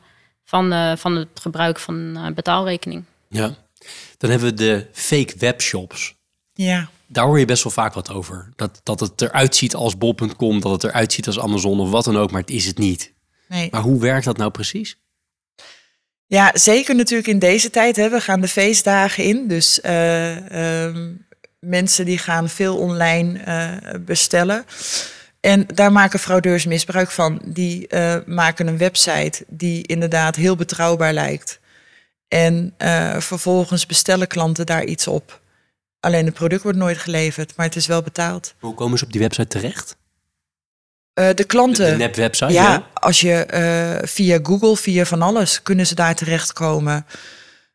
van, 0.44 0.74
uh, 0.74 0.96
van 0.96 1.16
het 1.16 1.28
gebruik 1.42 1.80
van 1.80 1.96
een 1.96 2.34
betaalrekening. 2.34 3.04
Ja, 3.30 3.56
dan 4.18 4.30
hebben 4.30 4.50
we 4.50 4.54
de 4.54 4.88
fake 4.92 5.34
webshops. 5.38 6.16
Ja. 6.54 6.90
Daar 7.08 7.26
hoor 7.26 7.40
je 7.40 7.46
best 7.46 7.64
wel 7.64 7.72
vaak 7.72 7.94
wat 7.94 8.12
over. 8.12 8.50
Dat, 8.56 8.82
dat 8.84 9.00
het 9.00 9.22
eruit 9.22 9.56
ziet 9.56 9.76
als 9.76 9.98
bol.com, 9.98 10.60
dat 10.60 10.72
het 10.72 10.84
eruit 10.84 11.14
ziet 11.14 11.28
als 11.28 11.40
Amazon 11.40 11.80
of 11.80 11.90
wat 11.90 12.04
dan 12.04 12.18
ook, 12.18 12.32
maar 12.32 12.42
het 12.42 12.50
is 12.50 12.66
het 12.66 12.78
niet. 12.78 13.14
Nee. 13.48 13.68
Maar 13.72 13.82
hoe 13.82 14.00
werkt 14.00 14.26
dat 14.26 14.38
nou 14.38 14.52
precies? 14.52 14.98
Ja, 16.30 16.52
zeker 16.54 16.96
natuurlijk 16.96 17.28
in 17.28 17.40
deze 17.40 17.70
tijd. 17.70 17.96
Hè. 17.96 18.10
We 18.10 18.22
gaan 18.22 18.42
de 18.42 18.48
feestdagen 18.48 19.24
in. 19.24 19.48
Dus 19.48 19.80
uh, 19.86 20.84
um, 20.84 21.26
mensen 21.60 22.06
die 22.06 22.18
gaan 22.18 22.50
veel 22.50 22.78
online 22.78 23.40
uh, 23.48 24.00
bestellen. 24.06 24.66
En 25.40 25.66
daar 25.74 25.92
maken 25.92 26.20
fraudeurs 26.20 26.66
misbruik 26.66 27.12
van. 27.12 27.42
Die 27.46 27.88
uh, 27.90 28.16
maken 28.26 28.68
een 28.68 28.78
website 28.78 29.46
die 29.48 29.88
inderdaad 29.88 30.36
heel 30.36 30.56
betrouwbaar 30.56 31.14
lijkt. 31.14 31.60
En 32.28 32.74
vervolgens 33.18 33.86
bestellen 33.86 34.28
klanten 34.28 34.66
daar 34.66 34.84
iets 34.84 35.08
op. 35.08 35.42
Alleen 36.00 36.26
het 36.26 36.34
product 36.34 36.64
wordt 36.64 36.78
nooit 36.78 36.98
geleverd, 36.98 37.56
maar 37.56 37.66
het 37.66 37.76
is 37.76 37.88
wel 37.88 38.02
betaald. 38.02 38.54
Hoe 38.60 38.74
komen 38.74 38.98
ze 38.98 39.06
op 39.06 39.12
die 39.12 39.22
website 39.22 39.48
terecht? 39.48 39.98
Uh, 41.20 41.30
de 41.36 41.44
klanten. 41.44 41.98
De, 41.98 42.10
de 42.10 42.22
website. 42.22 42.52
Ja, 42.52 42.88
als 42.94 43.22
je 43.22 43.48
uh, 44.02 44.08
via 44.08 44.40
Google, 44.44 44.78
via 44.78 45.06
van 45.06 45.22
alles, 45.22 45.62
kunnen 45.62 45.88
ze 45.88 45.96
daar 45.96 46.16
terechtkomen. 46.16 47.06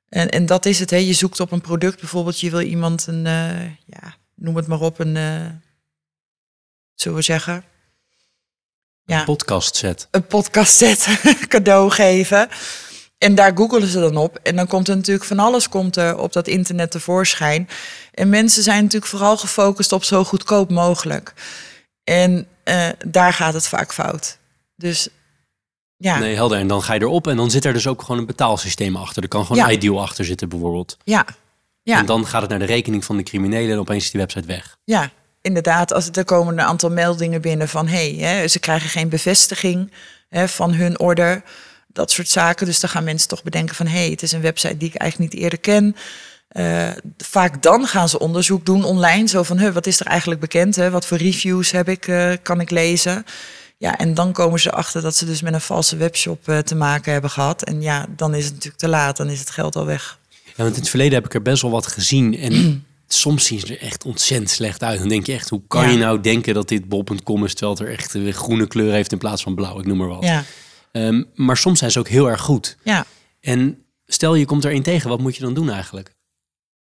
En, 0.08 0.30
en 0.30 0.46
dat 0.46 0.66
is 0.66 0.78
het, 0.78 0.90
hè. 0.90 0.96
Je 0.96 1.12
zoekt 1.12 1.40
op 1.40 1.52
een 1.52 1.60
product, 1.60 2.00
bijvoorbeeld, 2.00 2.40
je 2.40 2.50
wil 2.50 2.60
iemand 2.60 3.06
een, 3.06 3.24
uh, 3.24 3.64
ja, 3.86 4.16
noem 4.34 4.56
het 4.56 4.66
maar 4.66 4.80
op, 4.80 4.98
een, 4.98 5.14
zullen 6.94 7.18
we 7.18 7.24
zeggen? 7.24 7.64
Ja. 9.04 9.18
Een 9.18 9.24
podcast 9.24 9.76
set. 9.76 10.08
Een 10.10 10.26
podcast 10.26 10.76
set 10.76 11.08
cadeau 11.48 11.90
geven. 11.90 12.48
En 13.18 13.34
daar 13.34 13.56
googelen 13.56 13.88
ze 13.88 14.00
dan 14.00 14.16
op. 14.16 14.38
En 14.42 14.56
dan 14.56 14.66
komt 14.66 14.88
er 14.88 14.96
natuurlijk 14.96 15.26
van 15.26 15.38
alles 15.38 15.68
komt 15.68 15.96
er 15.96 16.18
op 16.18 16.32
dat 16.32 16.46
internet 16.46 16.90
tevoorschijn. 16.90 17.68
En 18.12 18.28
mensen 18.28 18.62
zijn 18.62 18.82
natuurlijk 18.82 19.10
vooral 19.10 19.36
gefocust 19.36 19.92
op 19.92 20.04
zo 20.04 20.24
goedkoop 20.24 20.70
mogelijk. 20.70 21.32
En 22.04 22.46
uh, 22.64 22.88
daar 23.06 23.32
gaat 23.32 23.54
het 23.54 23.68
vaak 23.68 23.92
fout. 23.92 24.38
Dus 24.76 25.08
ja. 25.96 26.18
Nee, 26.18 26.34
helder. 26.34 26.58
En 26.58 26.66
dan 26.66 26.82
ga 26.82 26.94
je 26.94 27.00
erop 27.00 27.26
en 27.26 27.36
dan 27.36 27.50
zit 27.50 27.64
er 27.64 27.72
dus 27.72 27.86
ook 27.86 28.00
gewoon 28.00 28.18
een 28.18 28.26
betaalsysteem 28.26 28.96
achter. 28.96 29.22
Er 29.22 29.28
kan 29.28 29.46
gewoon 29.46 29.66
ja. 29.66 29.70
iDeal 29.70 30.02
achter 30.02 30.24
zitten 30.24 30.48
bijvoorbeeld. 30.48 30.96
Ja. 31.04 31.26
ja. 31.82 31.98
En 31.98 32.06
dan 32.06 32.26
gaat 32.26 32.40
het 32.40 32.50
naar 32.50 32.58
de 32.58 32.64
rekening 32.64 33.04
van 33.04 33.16
de 33.16 33.22
criminelen 33.22 33.72
en 33.72 33.78
opeens 33.78 34.04
is 34.04 34.10
die 34.10 34.20
website 34.20 34.46
weg. 34.46 34.76
Ja, 34.84 35.10
inderdaad. 35.40 35.92
Als 35.92 36.08
er 36.12 36.24
komen 36.24 36.52
een 36.52 36.64
aantal 36.64 36.90
meldingen 36.90 37.40
binnen 37.40 37.68
van... 37.68 37.88
hé, 37.88 38.16
hey, 38.16 38.48
ze 38.48 38.58
krijgen 38.58 38.88
geen 38.88 39.08
bevestiging 39.08 39.92
hè, 40.28 40.48
van 40.48 40.74
hun 40.74 40.98
order. 40.98 41.42
Dat 41.86 42.10
soort 42.10 42.28
zaken. 42.28 42.66
Dus 42.66 42.80
dan 42.80 42.90
gaan 42.90 43.04
mensen 43.04 43.28
toch 43.28 43.42
bedenken 43.42 43.74
van... 43.74 43.86
hé, 43.86 43.98
hey, 43.98 44.10
het 44.10 44.22
is 44.22 44.32
een 44.32 44.40
website 44.40 44.76
die 44.76 44.88
ik 44.88 44.94
eigenlijk 44.94 45.32
niet 45.32 45.42
eerder 45.42 45.58
ken... 45.58 45.96
Uh, 46.54 46.88
vaak 47.16 47.62
dan 47.62 47.86
gaan 47.86 48.08
ze 48.08 48.18
onderzoek 48.18 48.66
doen 48.66 48.84
online. 48.84 49.28
Zo 49.28 49.42
van, 49.42 49.58
huh, 49.58 49.72
wat 49.72 49.86
is 49.86 50.00
er 50.00 50.06
eigenlijk 50.06 50.40
bekend? 50.40 50.76
Hè? 50.76 50.90
Wat 50.90 51.06
voor 51.06 51.16
reviews 51.16 51.70
heb 51.70 51.88
ik, 51.88 52.06
uh, 52.06 52.32
kan 52.42 52.60
ik 52.60 52.70
lezen? 52.70 53.24
Ja, 53.78 53.98
en 53.98 54.14
dan 54.14 54.32
komen 54.32 54.60
ze 54.60 54.72
achter 54.72 55.02
dat 55.02 55.16
ze 55.16 55.24
dus 55.24 55.42
met 55.42 55.52
een 55.54 55.60
valse 55.60 55.96
webshop 55.96 56.48
uh, 56.48 56.58
te 56.58 56.74
maken 56.74 57.12
hebben 57.12 57.30
gehad. 57.30 57.62
En 57.62 57.82
ja, 57.82 58.06
dan 58.16 58.34
is 58.34 58.44
het 58.44 58.52
natuurlijk 58.52 58.82
te 58.82 58.88
laat. 58.88 59.16
Dan 59.16 59.28
is 59.28 59.38
het 59.38 59.50
geld 59.50 59.76
al 59.76 59.86
weg. 59.86 60.18
Ja, 60.44 60.52
want 60.56 60.74
in 60.74 60.80
het 60.80 60.88
verleden 60.88 61.14
heb 61.14 61.24
ik 61.24 61.34
er 61.34 61.42
best 61.42 61.62
wel 61.62 61.70
wat 61.70 61.86
gezien. 61.86 62.38
En 62.38 62.84
soms 63.06 63.44
zien 63.44 63.60
ze 63.60 63.66
er 63.66 63.80
echt 63.80 64.04
ontzettend 64.04 64.50
slecht 64.50 64.82
uit. 64.82 64.98
Dan 64.98 65.08
denk 65.08 65.26
je 65.26 65.32
echt, 65.32 65.48
hoe 65.48 65.62
kan 65.68 65.84
ja. 65.84 65.90
je 65.90 65.98
nou 65.98 66.20
denken 66.20 66.54
dat 66.54 66.68
dit 66.68 66.88
bol.com 66.88 67.44
is... 67.44 67.54
terwijl 67.54 67.78
het 67.78 67.86
er 67.86 67.92
echt 67.92 68.14
een 68.14 68.32
groene 68.32 68.66
kleur 68.66 68.92
heeft 68.92 69.12
in 69.12 69.18
plaats 69.18 69.42
van 69.42 69.54
blauw. 69.54 69.78
Ik 69.78 69.86
noem 69.86 69.96
maar 69.96 70.08
wat. 70.08 70.24
Ja. 70.24 70.44
Um, 70.92 71.26
maar 71.34 71.56
soms 71.56 71.78
zijn 71.78 71.90
ze 71.90 71.98
ook 71.98 72.08
heel 72.08 72.30
erg 72.30 72.40
goed. 72.40 72.76
Ja. 72.82 73.06
En 73.40 73.78
stel 74.06 74.34
je 74.34 74.44
komt 74.44 74.64
er 74.64 74.70
één 74.70 74.82
tegen, 74.82 75.08
wat 75.08 75.20
moet 75.20 75.36
je 75.36 75.42
dan 75.42 75.54
doen 75.54 75.70
eigenlijk? 75.70 76.13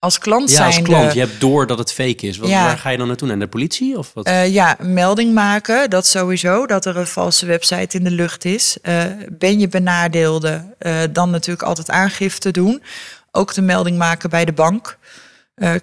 Als 0.02 0.18
klant 0.18 0.50
ja, 0.50 0.56
zijn. 0.56 0.68
als 0.68 0.82
klant. 0.82 1.14
Je 1.14 1.20
hebt 1.20 1.40
door 1.40 1.68
dat 1.68 1.78
het 1.78 1.94
fake 1.94 2.28
is. 2.28 2.38
Wat, 2.38 2.50
ja. 2.50 2.64
Waar 2.64 2.78
ga 2.78 2.90
je 2.90 2.98
dan 2.98 3.08
naartoe? 3.08 3.28
Naar 3.28 3.40
de 3.40 3.48
politie? 3.48 3.98
Of 3.98 4.12
wat? 4.14 4.28
Uh, 4.28 4.54
ja, 4.54 4.78
melding 4.80 5.34
maken. 5.34 5.90
Dat 5.90 6.08
sowieso. 6.08 6.66
Dat 6.66 6.86
er 6.86 6.98
een 6.98 7.08
valse 7.08 7.46
website 7.46 7.98
in 7.98 8.04
de 8.04 8.12
lucht 8.12 8.46
is. 8.46 8.78
Uh, 8.84 9.04
ben 9.30 9.60
je 9.60 9.68
benadeelde? 9.68 10.76
Uh, 10.80 11.02
dan 11.12 11.30
natuurlijk 11.30 11.68
altijd 11.68 11.90
aangifte 11.90 12.52
doen. 12.52 12.84
Ook 13.32 13.54
de 13.54 13.62
melding 13.62 13.98
maken 13.98 14.30
bij 14.30 14.46
de 14.46 14.54
bank. 14.54 14.98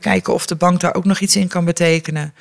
kijken 0.00 0.32
of 0.32 0.46
de 0.46 0.56
bank 0.56 0.80
daar 0.80 0.94
ook 0.94 1.04
nog 1.04 1.18
iets 1.18 1.36
in 1.36 1.48
kan 1.48 1.64
betekenen. 1.64 2.34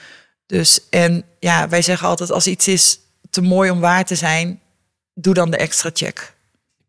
Dus 0.46 0.80
en 0.90 1.24
ja, 1.40 1.70
wij 1.70 1.82
zeggen 1.82 2.08
altijd: 2.08 2.32
als 2.32 2.48
iets 2.48 2.68
is 2.68 3.00
te 3.30 3.42
mooi 3.42 3.70
om 3.70 3.80
waar 3.80 4.06
te 4.06 4.16
zijn, 4.16 4.60
doe 5.14 5.34
dan 5.34 5.52
de 5.52 5.58
extra 5.58 5.90
check. 5.94 6.34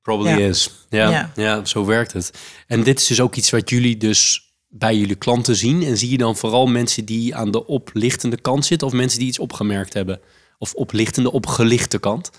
Probably 0.03 0.38
ja. 0.38 0.48
is. 0.48 0.70
Ja, 0.88 1.11
ja, 1.11 1.31
ja. 1.35 1.64
zo 1.64 1.85
werkt 1.85 2.12
het. 2.12 2.31
En 2.66 2.83
dit 2.83 3.01
is 3.01 3.07
dus 3.07 3.20
ook 3.20 3.35
iets 3.35 3.51
wat 3.51 3.70
jullie 3.70 3.96
dus 3.96 4.48
bij 4.68 4.96
jullie 4.96 5.16
klanten 5.16 5.57
zien? 5.57 5.83
En 5.83 5.98
zie 5.98 6.11
je 6.11 6.18
dan 6.18 6.37
vooral 6.37 6.66
mensen 6.66 7.04
die 7.04 7.35
aan 7.35 7.50
de 7.50 7.66
oplichtende 7.66 8.40
kant 8.40 8.66
zitten 8.66 8.87
of 8.87 8.92
mensen 8.92 9.18
die 9.18 9.28
iets 9.28 9.38
opgemerkt 9.38 9.94
hebben? 9.94 10.20
Of 10.59 10.74
oplichtende, 10.74 11.33
opgelichte 11.33 11.98
kant? 11.98 12.31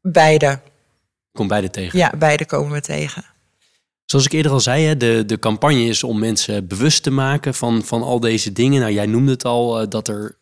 Beide. 0.00 0.60
Komt 1.32 1.48
beide 1.48 1.70
tegen? 1.70 1.98
Ja, 1.98 2.12
beide 2.18 2.46
komen 2.46 2.72
we 2.72 2.80
tegen. 2.80 3.24
Zoals 4.04 4.24
ik 4.24 4.32
eerder 4.32 4.52
al 4.52 4.60
zei, 4.60 4.96
de, 4.96 5.22
de 5.26 5.38
campagne 5.38 5.84
is 5.84 6.04
om 6.04 6.18
mensen 6.18 6.66
bewust 6.66 7.02
te 7.02 7.10
maken 7.10 7.54
van, 7.54 7.82
van 7.82 8.02
al 8.02 8.20
deze 8.20 8.52
dingen. 8.52 8.80
Nou, 8.80 8.92
jij 8.92 9.06
noemde 9.06 9.30
het 9.30 9.44
al, 9.44 9.80
eh, 9.80 9.88
dat 9.88 10.08
er 10.08 10.38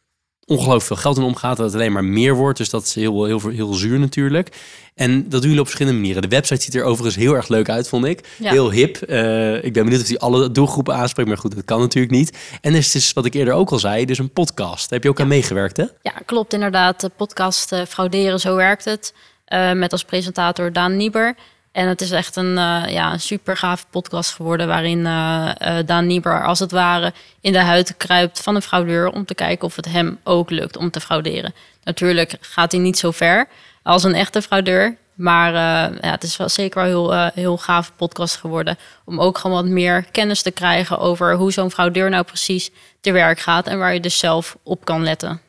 ongelooflijk 0.51 0.87
veel 0.87 0.97
geld 0.97 1.17
in 1.17 1.23
omgaat, 1.23 1.57
dat 1.57 1.67
het 1.67 1.75
alleen 1.75 1.93
maar 1.93 2.05
meer 2.05 2.35
wordt. 2.35 2.59
Dus 2.59 2.71
dat 2.71 2.83
is 2.83 2.95
heel, 2.95 3.25
heel, 3.25 3.41
heel, 3.41 3.51
heel 3.51 3.73
zuur 3.73 3.99
natuurlijk. 3.99 4.57
En 4.95 5.23
dat 5.23 5.31
doen 5.31 5.41
jullie 5.41 5.61
op 5.61 5.67
verschillende 5.67 5.99
manieren. 5.99 6.23
De 6.23 6.29
website 6.29 6.63
ziet 6.63 6.75
er 6.75 6.85
overigens 6.85 7.17
heel 7.17 7.35
erg 7.35 7.49
leuk 7.49 7.69
uit, 7.69 7.89
vond 7.89 8.05
ik. 8.05 8.29
Ja. 8.39 8.51
Heel 8.51 8.71
hip. 8.71 9.11
Uh, 9.11 9.65
ik 9.65 9.73
ben 9.73 9.83
benieuwd 9.85 10.01
of 10.01 10.07
die 10.07 10.19
alle 10.19 10.51
doelgroepen 10.51 10.95
aanspreekt, 10.95 11.29
maar 11.29 11.39
goed, 11.39 11.55
dat 11.55 11.65
kan 11.65 11.81
natuurlijk 11.81 12.15
niet. 12.15 12.39
En 12.61 12.75
is 12.75 12.91
dus, 12.91 13.13
wat 13.13 13.25
ik 13.25 13.35
eerder 13.35 13.55
ook 13.55 13.71
al 13.71 13.79
zei, 13.79 14.05
dus 14.05 14.19
een 14.19 14.33
podcast. 14.33 14.81
Daar 14.81 14.99
heb 14.99 15.03
je 15.03 15.09
ook 15.09 15.17
ja. 15.17 15.23
aan 15.23 15.29
meegewerkt, 15.29 15.77
hè? 15.77 15.85
Ja, 16.03 16.13
klopt 16.25 16.53
inderdaad. 16.53 17.01
De 17.01 17.11
podcast 17.17 17.73
uh, 17.73 17.81
Frauderen, 17.89 18.41
zo 18.41 18.57
werkt 18.57 18.85
het. 18.85 19.15
Uh, 19.49 19.73
met 19.73 19.93
als 19.93 20.05
presentator 20.05 20.73
Daan 20.73 20.97
Nieber. 20.97 21.35
En 21.81 21.89
het 21.89 22.01
is 22.01 22.11
echt 22.11 22.37
een, 22.37 22.57
uh, 22.57 22.83
ja, 22.89 23.13
een 23.13 23.21
super 23.21 23.57
gave 23.57 23.85
podcast 23.91 24.35
geworden. 24.35 24.67
Waarin 24.67 24.99
uh, 24.99 25.51
uh, 25.63 25.79
Daan 25.87 26.07
Nieber 26.07 26.45
als 26.45 26.59
het 26.59 26.71
ware 26.71 27.13
in 27.41 27.53
de 27.53 27.59
huid 27.59 27.97
kruipt 27.97 28.41
van 28.41 28.55
een 28.55 28.63
fraudeur. 28.63 29.11
Om 29.11 29.25
te 29.25 29.35
kijken 29.35 29.67
of 29.67 29.77
het 29.77 29.85
hem 29.85 30.19
ook 30.25 30.51
lukt 30.51 30.77
om 30.77 30.91
te 30.91 31.01
frauderen. 31.01 31.55
Natuurlijk 31.85 32.37
gaat 32.41 32.73
hij 32.73 32.81
niet 32.81 32.99
zo 32.99 33.11
ver 33.11 33.49
als 33.83 34.05
een 34.05 34.15
echte 34.15 34.43
fraudeur. 34.43 34.97
Maar 35.15 35.53
ja, 35.53 36.11
het 36.11 36.23
is 36.23 36.37
wel 36.37 36.49
zeker 36.49 36.83
wel 36.83 37.11
heel, 37.11 37.31
heel 37.35 37.57
gave 37.57 37.93
podcast 37.97 38.37
geworden. 38.37 38.79
Om 39.05 39.21
ook 39.21 39.39
gewoon 39.39 39.57
wat 39.63 39.73
meer 39.73 40.05
kennis 40.11 40.43
te 40.43 40.51
krijgen 40.51 40.99
over 40.99 41.35
hoe 41.35 41.53
zo'n 41.53 41.71
fraudeur 41.71 42.11
nou 42.11 42.25
precies 42.25 42.71
te 43.01 43.13
werk 43.13 43.39
gaat. 43.39 43.67
En 43.67 43.79
waar 43.79 43.95
je 43.95 44.01
dus 44.01 44.19
zelf 44.19 44.57
op 44.63 44.85
kan 44.85 45.03
letten. 45.03 45.41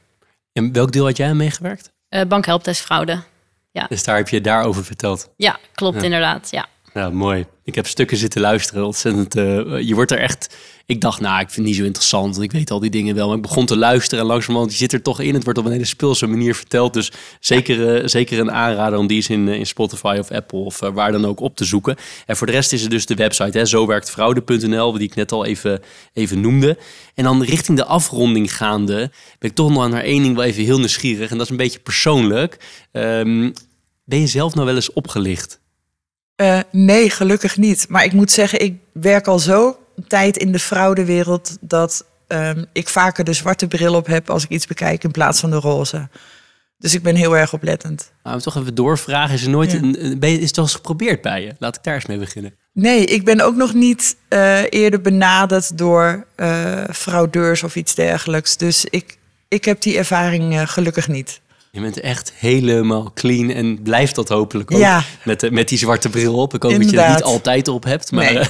En 0.54 0.74
welk 0.74 0.92
deel 0.92 1.06
had 1.06 1.18
jij 1.18 1.30
aan 1.30 1.38
meegewerkt? 1.38 1.92
bankhelptest 2.28 2.82
fraude. 2.82 3.31
Ja. 3.72 3.86
Dus 3.88 4.04
daar 4.04 4.16
heb 4.16 4.30
je 4.30 4.42
daarover 4.42 4.86
verteld. 4.86 5.34
Ja, 5.38 5.60
klopt 5.74 5.98
ja. 5.98 6.04
inderdaad. 6.04 6.48
Ja. 6.52 6.68
Ja, 6.94 7.10
mooi. 7.10 7.46
Ik 7.64 7.76
heb 7.76 7.88
stukken 7.88 8.18
zitten 8.18 8.42
luisteren. 8.42 8.86
Ontzettend. 8.86 9.36
eh, 9.36 9.80
je 9.80 9.96
wordt 9.96 10.12
er 10.12 10.18
echt. 10.20 10.56
Ik 10.86 11.02
dacht, 11.02 11.20
nou, 11.20 11.34
ik 11.42 11.46
vind 11.50 11.56
het 11.56 11.66
niet 11.66 11.76
zo 11.76 11.84
interessant. 11.84 12.36
Want 12.36 12.46
ik 12.46 12.52
weet 12.52 12.72
al 12.72 12.80
die 12.80 12.90
dingen 12.90 13.16
wel. 13.16 13.28
Maar 13.28 13.36
ik 13.36 13.42
begon 13.42 13.66
te 13.66 13.78
luisteren. 13.78 14.20
En 14.20 14.30
langzamerhand, 14.30 14.72
je 14.72 14.78
zit 14.78 14.94
er 14.94 15.02
toch 15.02 15.20
in. 15.20 15.34
Het 15.34 15.44
wordt 15.44 15.60
op 15.60 15.66
een 15.66 15.72
hele 15.72 15.86
speelse 15.86 16.28
manier 16.28 16.56
verteld. 16.56 16.94
Dus 16.94 17.12
zeker, 17.40 17.96
eh, 17.96 18.08
zeker 18.08 18.40
een 18.40 18.52
aanrader 18.52 19.00
om 19.00 19.08
die 19.08 19.16
eens 19.18 19.30
in, 19.30 19.48
eh, 19.48 19.56
in 19.56 19.66
Spotify 19.66 20.16
of 20.20 20.32
Apple 20.32 20.60
of 20.60 20.80
waar 20.80 21.12
dan 21.12 21.26
ook 21.26 21.40
op 21.40 21.56
te 21.56 21.66
zoeken. 21.66 21.96
En 22.26 22.38
voor 22.38 22.48
de 22.48 22.54
rest 22.54 22.74
is 22.74 22.84
er 22.84 22.90
dus 22.90 23.06
de 23.06 23.16
website, 23.16 23.58
hè, 23.58 23.66
zowerktfraude.nl, 23.66 24.92
die 24.92 25.08
ik 25.08 25.16
net 25.16 25.32
al 25.32 25.46
even, 25.46 25.82
even 26.14 26.42
noemde. 26.42 26.78
En 27.16 27.24
dan 27.24 27.44
richting 27.44 27.78
de 27.78 27.86
afronding 27.86 28.56
gaande, 28.56 29.12
ben 29.40 29.50
ik 29.50 29.56
toch 29.56 29.70
nog 29.70 29.90
naar 29.90 30.04
één 30.04 30.24
ding 30.24 30.36
wel 30.36 30.46
even 30.46 30.64
heel 30.64 30.78
nieuwsgierig. 30.80 31.30
En 31.32 31.38
dat 31.38 31.46
is 31.46 31.52
een 31.52 31.58
beetje 31.58 31.80
persoonlijk. 31.80 32.58
Ehm, 32.92 33.52
ben 34.04 34.20
je 34.20 34.28
zelf 34.28 34.54
nou 34.54 34.66
wel 34.66 34.76
eens 34.76 34.94
opgelicht? 34.94 35.61
Eh, 36.42 36.60
nee, 36.72 37.10
gelukkig 37.10 37.58
niet. 37.58 37.86
Maar 37.90 38.04
ik 38.04 38.14
moet 38.14 38.32
zeggen, 38.32 38.62
ik 38.62 38.80
werk 38.94 39.28
al 39.28 39.40
zo 39.40 39.78
een 39.96 40.08
tijd 40.08 40.38
in 40.38 40.52
de 40.52 40.60
fraudewereld 40.60 41.58
dat 41.62 42.06
ehm, 42.28 42.64
ik 42.74 42.90
vaker 42.90 43.24
de 43.24 43.34
zwarte 43.34 43.68
bril 43.68 43.96
op 43.96 44.06
heb 44.08 44.30
als 44.30 44.44
ik 44.44 44.50
iets 44.50 44.68
bekijk 44.68 45.04
in 45.04 45.12
plaats 45.12 45.40
van 45.40 45.50
de 45.50 45.56
roze. 45.56 46.10
Dus 46.78 46.94
ik 46.94 47.04
ben 47.04 47.16
heel 47.16 47.38
erg 47.38 47.54
oplettend. 47.54 48.12
Nou, 48.24 48.38
we 48.38 48.42
toch 48.44 48.56
even 48.58 48.76
doorvragen. 48.76 49.34
Is 49.34 49.44
er 49.44 49.50
nooit 49.50 49.72
Ja. 49.72 49.78
een, 49.78 50.06
een- 50.06 50.22
is 50.40 50.48
het 50.48 50.58
eens 50.58 50.74
geprobeerd 50.76 51.22
bij 51.22 51.42
je? 51.42 51.56
Laat 51.60 51.76
ik 51.76 51.84
daar 51.84 51.96
eens 51.96 52.06
mee 52.06 52.18
beginnen. 52.18 52.56
Nee, 52.74 53.06
ik 53.06 53.26
ben 53.26 53.42
ook 53.42 53.56
nog 53.56 53.74
niet 53.74 54.16
eh, 54.28 54.60
eerder 54.70 55.02
benaderd 55.02 55.78
door 55.78 56.26
eh, 56.36 56.84
fraudeurs 56.94 57.64
of 57.64 57.76
iets 57.76 57.96
dergelijks. 57.96 58.58
Dus 58.58 58.86
ik, 58.90 59.18
ik 59.48 59.66
heb 59.66 59.82
die 59.82 59.98
ervaring 59.98 60.72
gelukkig 60.72 61.08
niet. 61.08 61.42
Je 61.72 61.82
bent 61.82 62.00
echt 62.00 62.34
helemaal 62.36 63.12
clean 63.14 63.50
en 63.50 63.82
blijft 63.82 64.16
dat 64.16 64.30
hopelijk 64.30 64.72
ook. 64.72 64.80
Ja. 64.80 65.04
Met, 65.24 65.40
de- 65.40 65.52
met 65.52 65.70
die 65.70 65.78
zwarte 65.78 66.10
bril 66.10 66.36
op. 66.36 66.54
Ik 66.54 66.64
hoop 66.64 66.72
dat 66.72 66.90
je 66.90 67.00
het 67.00 67.10
niet 67.16 67.24
altijd 67.24 67.68
op 67.68 67.84
hebt. 67.84 68.12
Maar, 68.12 68.34
Nee. 68.34 68.44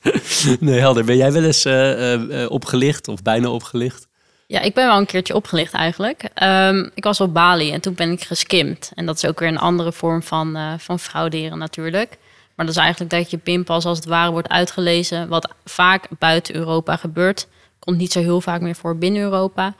nee, 0.60 0.78
helder. 0.80 1.04
Ben 1.04 1.16
jij 1.16 1.32
wel 1.32 1.44
eens 1.44 1.64
eh, 1.64 2.12
eh, 2.14 2.42
eh, 2.42 2.50
opgelicht 2.50 3.08
of 3.08 3.22
bijna 3.22 3.48
opgelicht? 3.50 4.06
Ja, 4.46 4.60
ik 4.60 4.74
ben 4.74 4.86
wel 4.86 4.98
een 4.98 5.06
keertje 5.06 5.34
opgelicht 5.34 5.72
eigenlijk. 5.72 6.28
Ehm, 6.34 6.88
ik 6.94 7.04
was 7.04 7.20
op 7.20 7.34
Bali 7.34 7.72
en 7.72 7.80
toen 7.80 7.94
ben 7.94 8.10
ik 8.10 8.22
geskimd. 8.22 8.90
En 8.94 9.06
dat 9.06 9.16
is 9.16 9.26
ook 9.26 9.38
weer 9.38 9.48
een 9.48 9.58
andere 9.58 9.92
vorm 9.92 10.22
van, 10.22 10.56
eh, 10.56 10.72
van 10.78 10.98
frauderen 10.98 11.58
natuurlijk. 11.58 12.18
Maar 12.54 12.66
dat 12.66 12.74
is 12.74 12.80
eigenlijk 12.80 13.10
dat 13.10 13.30
je 13.30 13.36
pinpas 13.38 13.84
als 13.84 13.96
het 13.98 14.06
ware 14.06 14.30
wordt 14.30 14.48
uitgelezen. 14.48 15.28
Wat 15.28 15.48
vaak 15.64 16.08
buiten 16.18 16.54
Europa 16.54 16.96
gebeurt. 16.96 17.48
Komt 17.78 17.96
niet 17.98 18.12
zo 18.12 18.20
heel 18.20 18.40
vaak 18.40 18.60
meer 18.60 18.74
voor 18.74 18.96
binnen 18.98 19.22
Europa. 19.22 19.74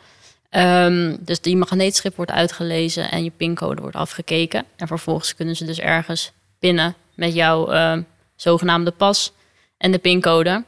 Ehm, 0.50 1.16
dus 1.20 1.40
die 1.40 1.56
magneetschip 1.56 2.16
wordt 2.16 2.30
uitgelezen 2.30 3.10
en 3.10 3.24
je 3.24 3.32
pincode 3.36 3.80
wordt 3.80 3.96
afgekeken. 3.96 4.64
En 4.76 4.86
vervolgens 4.86 5.34
kunnen 5.34 5.56
ze 5.56 5.64
dus 5.64 5.78
ergens 5.80 6.32
pinnen 6.58 6.94
met 7.14 7.34
jouw 7.34 7.68
ehm, 7.68 8.02
zogenaamde 8.36 8.90
pas 8.90 9.32
en 9.78 9.92
de 9.92 9.98
pincode. 9.98 10.64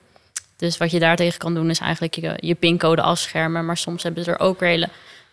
Dus 0.57 0.77
wat 0.77 0.90
je 0.90 0.99
daartegen 0.99 1.38
kan 1.38 1.55
doen 1.55 1.71
is 1.71 1.79
eigenlijk 1.79 2.38
je, 2.40 2.55
pincode 2.55 3.03
afschermen. 3.03 3.66
Maar 3.66 3.77
soms 3.77 4.03
hebben 4.03 4.25
ze 4.25 4.31
er 4.31 4.40
ook 4.40 4.61
hele 4.61 4.88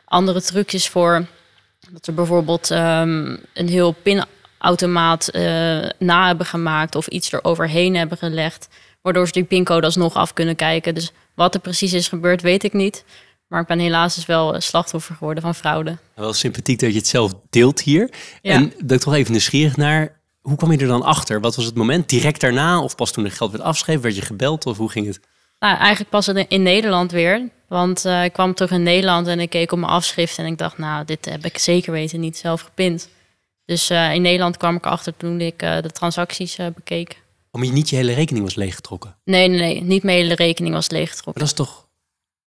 andere 0.06 0.42
trucjes 0.42 0.90
voor. 0.90 1.26
Dat 1.90 2.06
ze 2.06 2.12
bijvoorbeeld 2.12 2.72
ehm, 2.72 3.38
een 3.54 3.70
heel 3.70 3.96
pinautomaat 4.02 5.28
eh 5.28 5.90
na 5.98 6.28
hebben 6.28 6.46
gemaakt 6.46 6.96
of 6.96 7.08
iets 7.08 7.32
eroverheen 7.32 7.96
hebben 7.96 8.18
gelegd. 8.18 8.68
Waardoor 9.02 9.26
ze 9.26 9.34
die 9.34 9.44
pincode 9.44 9.86
alsnog 9.86 10.16
af 10.16 10.34
kunnen 10.34 10.56
kijken. 10.56 10.96
Dus 10.96 11.12
wat 11.34 11.54
er 11.54 11.60
precies 11.60 11.94
is 11.94 12.08
gebeurd, 12.08 12.42
weet 12.42 12.64
ik 12.64 12.74
niet. 12.74 13.04
Maar 13.50 13.62
ik 13.62 13.68
ben 13.68 13.80
helaas 13.80 14.16
dus 14.16 14.26
wel 14.26 14.56
eh, 14.56 14.60
slachtoffer 14.62 15.16
geworden 15.16 15.44
van 15.44 15.56
fraude. 15.56 15.98
Wel 16.16 16.34
sympathiek 16.34 16.80
dat 16.80 16.92
je 16.92 16.98
het 16.98 17.08
zelf 17.08 17.34
deelt 17.50 17.82
hier. 17.82 18.10
Ja. 18.42 18.54
En 18.54 18.74
dat 18.84 18.92
ik 18.98 19.04
toch 19.04 19.14
even 19.14 19.32
nieuwsgierig 19.32 19.78
naar... 19.78 20.18
Hoe 20.42 20.58
kwam 20.58 20.72
je 20.72 20.78
er 20.78 20.88
dan 20.88 21.04
achter? 21.04 21.42
Wat 21.42 21.56
was 21.56 21.66
het 21.66 21.76
moment? 21.76 22.10
Direct 22.10 22.42
daarna? 22.42 22.82
Of 22.82 22.96
pas 22.96 23.12
toen 23.12 23.26
er 23.26 23.32
geld 23.32 23.52
werd 23.52 23.64
afgeschreven? 23.64 24.02
Werd 24.02 24.16
je 24.16 24.22
gebeld? 24.22 24.66
Of 24.66 24.78
hoe 24.78 24.90
ging 24.90 25.08
het? 25.08 25.20
Nou, 25.60 25.78
eigenlijk 25.78 26.10
pas 26.10 26.28
in 26.28 26.48
in 26.48 26.64
Nederland 26.64 27.12
weer. 27.12 27.50
Want 27.68 28.06
eh, 28.06 28.24
ik 28.24 28.34
kwam 28.34 28.54
terug 28.54 28.72
in 28.72 28.84
Nederland 28.84 29.28
en 29.28 29.40
ik 29.40 29.50
keek 29.50 29.72
op 29.72 29.80
mijn 29.80 29.92
afschrift 29.92 30.38
en 30.38 30.46
ik 30.46 30.58
dacht, 30.58 30.78
nou, 30.78 31.06
dit 31.06 31.26
heb 31.26 31.46
ik 31.46 31.58
zeker 31.58 31.92
weten 31.92 32.20
niet 32.20 32.38
zelf 32.38 32.62
gepind. 32.62 33.10
Dus 33.66 33.90
eh, 33.90 34.14
in 34.14 34.22
Nederland 34.22 34.58
kwam 34.58 34.76
ik 34.76 34.86
achter 34.86 35.18
toen 35.18 35.42
ik 35.42 35.60
de 35.60 35.90
transacties 35.94 36.56
bekeek. 36.76 37.22
Omdat 37.52 37.70
je 37.70 37.76
niet 37.76 37.90
je 37.90 37.96
hele 37.96 38.14
rekening 38.14 38.46
was 38.46 38.56
leeggetrokken. 38.56 39.16
Nee, 39.24 39.48
nee, 39.48 39.60
nee, 39.60 39.82
niet 39.84 40.04
mijn 40.04 40.18
hele 40.18 40.36
rekening 40.36 40.74
was 40.74 40.90
Maar 40.90 41.00
leeggetrokken. 41.00 41.42
dat 41.42 41.52
is 41.52 41.58
toch... 41.58 41.88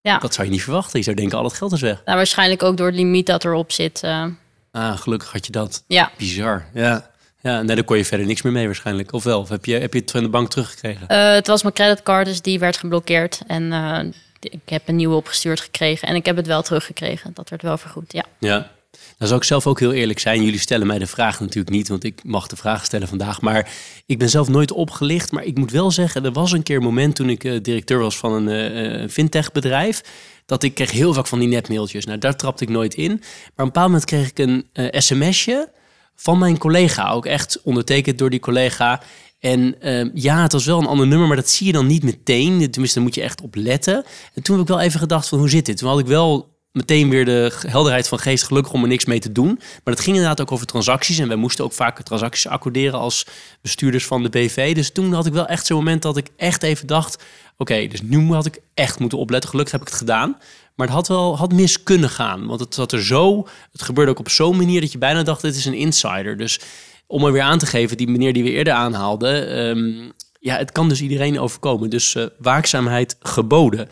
Ja. 0.00 0.18
Dat 0.18 0.34
zou 0.34 0.46
je 0.46 0.52
niet 0.52 0.62
verwachten. 0.62 0.98
Je 0.98 1.04
zou 1.04 1.16
denken, 1.16 1.38
al 1.38 1.44
het 1.44 1.52
geld 1.52 1.72
is 1.72 1.80
weg. 1.80 2.02
Nou, 2.04 2.16
waarschijnlijk 2.16 2.62
ook 2.62 2.76
door 2.76 2.86
het 2.86 2.94
limiet 2.96 3.26
dat 3.26 3.44
erop 3.44 3.72
zit. 3.72 4.02
eh, 4.02 4.24
Ah, 4.72 4.96
gelukkig 4.98 5.32
had 5.32 5.46
je 5.46 5.52
dat. 5.52 5.84
ja, 5.86 6.10
Bizar, 6.18 6.66
ja. 6.74 7.10
Ja, 7.40 7.62
nee, 7.62 7.76
daar 7.76 7.84
kon 7.84 7.96
je 7.96 8.04
verder 8.04 8.26
niks 8.26 8.42
meer 8.42 8.52
mee 8.52 8.66
waarschijnlijk. 8.66 9.12
Of 9.12 9.24
wel? 9.24 9.40
Of 9.40 9.48
heb 9.48 9.64
je, 9.64 9.74
heb 9.78 9.92
je 9.92 9.98
het 10.00 10.10
van 10.10 10.22
de 10.22 10.28
bank 10.28 10.50
teruggekregen? 10.50 11.08
Eh, 11.08 11.32
het 11.32 11.46
was 11.46 11.62
mijn 11.62 11.74
creditcard, 11.74 12.26
dus 12.26 12.42
die 12.42 12.58
werd 12.58 12.76
geblokkeerd. 12.76 13.40
En 13.46 13.72
eh, 13.72 13.98
ik 14.40 14.68
heb 14.68 14.88
een 14.88 14.96
nieuwe 14.96 15.14
opgestuurd 15.16 15.60
gekregen. 15.60 16.08
En 16.08 16.14
ik 16.14 16.26
heb 16.26 16.36
het 16.36 16.46
wel 16.46 16.62
teruggekregen. 16.62 17.30
Dat 17.34 17.48
werd 17.48 17.62
wel 17.62 17.78
vergoed, 17.78 18.12
ja. 18.12 18.24
Ja. 18.38 18.70
Dan 19.18 19.28
zou 19.28 19.40
ik 19.40 19.46
zelf 19.46 19.66
ook 19.66 19.80
heel 19.80 19.92
eerlijk 19.92 20.18
zijn. 20.18 20.44
Jullie 20.44 20.60
stellen 20.60 20.86
mij 20.86 20.98
de 20.98 21.06
vraag 21.06 21.40
natuurlijk 21.40 21.70
niet, 21.70 21.88
want 21.88 22.04
ik 22.04 22.24
mag 22.24 22.46
de 22.46 22.56
vraag 22.56 22.84
stellen 22.84 23.08
vandaag. 23.08 23.40
Maar 23.40 23.70
ik 24.06 24.18
ben 24.18 24.28
zelf 24.28 24.48
nooit 24.48 24.72
opgelicht. 24.72 25.32
Maar 25.32 25.44
ik 25.44 25.58
moet 25.58 25.70
wel 25.70 25.90
zeggen, 25.90 26.24
er 26.24 26.32
was 26.32 26.52
een 26.52 26.62
keer 26.62 26.76
een 26.76 26.82
moment 26.82 27.14
toen 27.14 27.30
ik 27.30 27.44
eh, 27.44 27.62
directeur 27.62 27.98
was 27.98 28.16
van 28.16 28.32
een 28.32 28.48
eh, 28.48 29.02
eh, 29.02 29.10
fintech 29.10 29.52
bedrijf. 29.52 30.02
Dat 30.46 30.62
ik 30.62 30.74
kreeg 30.74 30.90
heel 30.90 31.14
vaak 31.14 31.26
van 31.26 31.38
die 31.38 31.48
nepmailtjes. 31.48 32.04
Nou, 32.04 32.18
daar 32.18 32.36
trapte 32.36 32.64
ik 32.64 32.70
nooit 32.70 32.94
in. 32.94 33.10
Maar 33.10 33.18
op 33.20 33.58
een 33.58 33.64
bepaald 33.64 33.86
moment 33.86 34.04
kreeg 34.04 34.28
ik 34.28 34.38
een 34.38 34.68
eh, 34.72 35.00
sms'je 35.00 35.68
van 36.14 36.38
mijn 36.38 36.58
collega. 36.58 37.10
Ook 37.10 37.26
echt 37.26 37.60
ondertekend 37.62 38.18
door 38.18 38.30
die 38.30 38.40
collega. 38.40 39.02
En 39.38 39.76
ja, 40.14 40.42
het 40.42 40.52
was 40.52 40.64
wel 40.64 40.78
een 40.78 40.86
ander 40.86 41.06
nummer, 41.06 41.26
maar 41.26 41.36
dat 41.36 41.48
zie 41.48 41.66
je 41.66 41.72
dan 41.72 41.86
niet 41.86 42.02
meteen. 42.02 42.70
Tenminste, 42.70 42.94
daar 42.94 43.02
moet 43.02 43.14
je 43.14 43.22
echt 43.22 43.40
op 43.40 43.54
letten. 43.54 44.04
En 44.34 44.42
toen 44.42 44.54
heb 44.58 44.68
ik 44.68 44.74
wel 44.74 44.80
even 44.80 45.00
gedacht 45.00 45.28
van, 45.28 45.38
hoe 45.38 45.50
zit 45.50 45.66
dit? 45.66 45.76
Toen 45.76 45.88
had 45.88 45.98
ik 45.98 46.06
wel 46.06 46.57
meteen 46.78 47.10
weer 47.10 47.24
de 47.24 47.52
helderheid 47.66 48.08
van 48.08 48.18
geest 48.18 48.44
gelukkig 48.44 48.72
om 48.72 48.82
er 48.82 48.88
niks 48.88 49.04
mee 49.04 49.18
te 49.18 49.32
doen. 49.32 49.54
Maar 49.56 49.94
het 49.94 50.00
ging 50.00 50.16
inderdaad 50.16 50.40
ook 50.40 50.52
over 50.52 50.66
transacties. 50.66 51.18
En 51.18 51.28
wij 51.28 51.36
moesten 51.36 51.64
ook 51.64 51.72
vaak 51.72 52.02
transacties 52.02 52.46
accorderen 52.46 52.98
als 52.98 53.26
bestuurders 53.60 54.06
van 54.06 54.22
de 54.22 54.28
BV. 54.28 54.74
Dus 54.74 54.92
toen 54.92 55.12
had 55.12 55.26
ik 55.26 55.32
wel 55.32 55.46
echt 55.46 55.66
zo'n 55.66 55.76
moment 55.76 56.02
dat 56.02 56.16
ik 56.16 56.28
echt 56.36 56.62
even 56.62 56.86
dacht... 56.86 57.24
oké, 57.56 57.86
dus 57.86 58.02
nu 58.02 58.32
had 58.32 58.46
ik 58.46 58.60
echt 58.74 58.98
moeten 58.98 59.18
opletten. 59.18 59.50
Gelukkig 59.50 59.72
heb 59.72 59.82
ik 59.82 59.88
het 59.88 59.98
gedaan. 59.98 60.36
Maar 60.74 60.86
het 60.86 60.96
had 60.96 61.08
wel 61.08 61.36
had 61.36 61.52
mis 61.52 61.82
kunnen 61.82 62.10
gaan. 62.10 62.46
Want 62.46 62.60
het 62.60 62.74
zat 62.74 62.92
er 62.92 63.04
zo... 63.04 63.48
Het 63.72 63.82
gebeurde 63.82 64.10
ook 64.10 64.18
op 64.18 64.28
zo'n 64.28 64.56
manier 64.56 64.80
dat 64.80 64.92
je 64.92 64.98
bijna 64.98 65.22
dacht... 65.22 65.42
dit 65.42 65.56
is 65.56 65.64
een 65.64 65.74
insider. 65.74 66.36
Dus 66.36 66.60
om 67.06 67.24
er 67.24 67.32
weer 67.32 67.42
aan 67.42 67.58
te 67.58 67.66
geven, 67.66 67.96
die 67.96 68.08
meneer 68.08 68.32
die 68.32 68.42
we 68.42 68.50
eerder 68.50 68.72
aanhaalden... 68.72 69.48
ehm, 69.48 70.10
ja, 70.40 70.56
het 70.56 70.72
kan 70.72 70.88
dus 70.88 71.00
iedereen 71.00 71.40
overkomen. 71.40 71.90
Dus 71.90 72.14
eh, 72.14 72.26
waakzaamheid 72.38 73.16
geboden. 73.20 73.88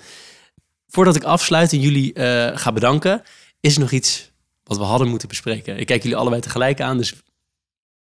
Voordat 0.96 1.16
ik 1.16 1.24
afsluit 1.24 1.72
en 1.72 1.80
jullie 1.80 2.12
eh, 2.12 2.59
ga 2.59 2.72
bedanken, 2.72 3.22
is 3.61 3.74
er 3.74 3.80
nog 3.80 3.90
iets 3.90 4.30
wat 4.64 4.78
we 4.78 4.85
hadden 4.85 5.09
moeten 5.09 5.28
bespreken. 5.28 5.78
Ik 5.78 5.87
kijk 5.87 6.02
jullie 6.02 6.16
allebei 6.16 6.40
tegelijk 6.40 6.80
aan, 6.80 6.96
dus 6.96 7.14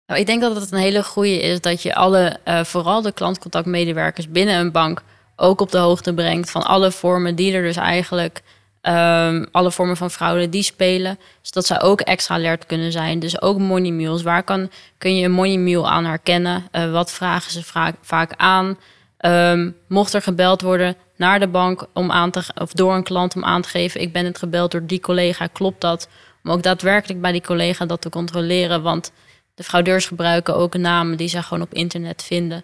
Nou, 0.06 0.20
ik 0.20 0.26
denk 0.26 0.42
dat 0.42 0.56
het 0.56 0.72
een 0.72 0.78
hele 0.78 1.04
goede 1.04 1.42
is 1.42 1.62
dat 1.62 1.82
je 1.82 1.96
alle, 1.96 2.40
eh, 2.44 2.64
vooral 2.64 3.02
de 3.02 3.12
klantcontactmedewerkers 3.12 4.30
binnen 4.30 4.56
een 4.56 4.72
bank, 4.72 5.02
ook 5.36 5.62
op 5.62 5.72
de 5.72 5.78
hoogte 5.78 6.14
brengt 6.14 6.52
van 6.52 6.64
alle 6.64 6.92
vormen 6.92 7.36
die 7.36 7.54
er 7.54 7.64
dus 7.64 7.76
eigenlijk, 7.76 8.42
ehm, 8.82 9.46
alle 9.52 9.72
vormen 9.72 9.98
van 9.98 10.12
fraude 10.12 10.50
die 10.50 10.64
spelen, 10.64 11.20
zodat 11.42 11.66
zij 11.66 11.82
ook 11.82 12.02
extra 12.02 12.36
alert 12.36 12.66
kunnen 12.66 12.92
zijn. 12.92 13.20
Dus 13.20 13.42
ook 13.42 13.58
money 13.58 13.92
mules. 13.92 14.22
Waar 14.22 14.44
kan, 14.44 14.70
kun 14.98 15.16
je 15.16 15.26
een 15.26 15.32
money 15.32 15.58
mule 15.58 15.88
aan 15.88 16.06
herkennen? 16.06 16.68
Eh, 16.72 16.92
wat 16.92 17.12
vragen 17.12 17.52
ze 17.52 17.64
vaak, 18.02 18.34
aan? 18.36 18.78
Ehm, 19.18 19.72
mocht 19.88 20.14
er 20.14 20.22
gebeld 20.22 20.62
worden 20.62 20.96
naar 21.18 21.40
de 21.40 21.48
bank 21.48 21.86
om 21.94 22.12
aan 22.12 22.32
te, 22.32 22.44
of 22.62 22.72
door 22.72 22.96
een 22.96 23.04
klant 23.04 23.36
om 23.36 23.44
aan 23.44 23.62
te 23.62 23.70
geven, 23.70 24.02
ik 24.02 24.14
ben 24.14 24.26
het 24.26 24.38
gebeld 24.38 24.72
door 24.72 24.86
die 24.86 25.00
collega, 25.00 25.48
klopt 25.48 25.82
dat? 25.82 26.10
Om 26.44 26.52
ook 26.52 26.64
daadwerkelijk 26.64 27.22
bij 27.22 27.32
die 27.32 27.42
collega 27.42 27.86
dat 27.86 28.02
te 28.02 28.10
controleren, 28.10 28.82
want 28.82 29.12
de 29.56 29.64
fraudeurs 29.64 30.06
gebruiken 30.06 30.56
ook 30.56 30.78
namen 30.78 31.18
die 31.18 31.28
ze 31.28 31.44
gewoon 31.44 31.64
op 31.64 31.74
internet 31.74 32.24
vinden. 32.24 32.64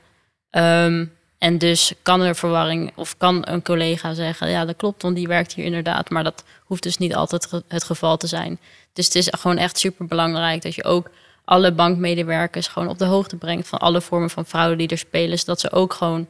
Ehm, 0.50 1.06
en 1.38 1.58
dus 1.58 1.94
kan 2.02 2.22
er 2.22 2.36
verwarring 2.36 2.92
of 2.96 3.18
kan 3.18 3.42
een 3.48 3.62
collega 3.62 4.13
zeggen, 4.13 4.50
ja 4.50 4.66
dat 4.66 4.76
klopt, 4.76 5.02
want 5.02 5.16
die 5.16 5.28
werkt 5.28 5.54
hier 5.54 5.66
inderdaad, 5.66 6.10
maar 6.10 6.24
dat 6.24 6.44
hoeft 6.63 6.84
dus 6.84 6.98
niet 6.98 7.16
altijd 7.16 7.52
het 7.68 7.84
geval 7.84 8.18
te 8.18 8.28
zijn. 8.28 8.60
Dus 8.94 9.06
het 9.06 9.16
is 9.16 9.28
gewoon 9.32 9.58
echt 9.58 9.78
super 9.78 10.06
belangrijk 10.06 10.62
dat 10.62 10.76
je 10.76 10.84
ook 10.84 11.10
alle 11.46 11.72
bankmedewerkers 11.72 12.68
gewoon 12.68 12.88
op 12.88 12.98
de 12.98 13.06
hoogte 13.06 13.36
brengt 13.36 13.68
van 13.68 13.80
alle 13.80 14.02
vormen 14.02 14.30
van 14.30 14.46
fraude 14.46 14.76
die 14.76 14.88
er 14.88 14.98
spelen, 14.98 15.39
zodat 15.39 15.60
ze 15.60 15.72
ook 15.72 15.94
gewoon 15.94 16.28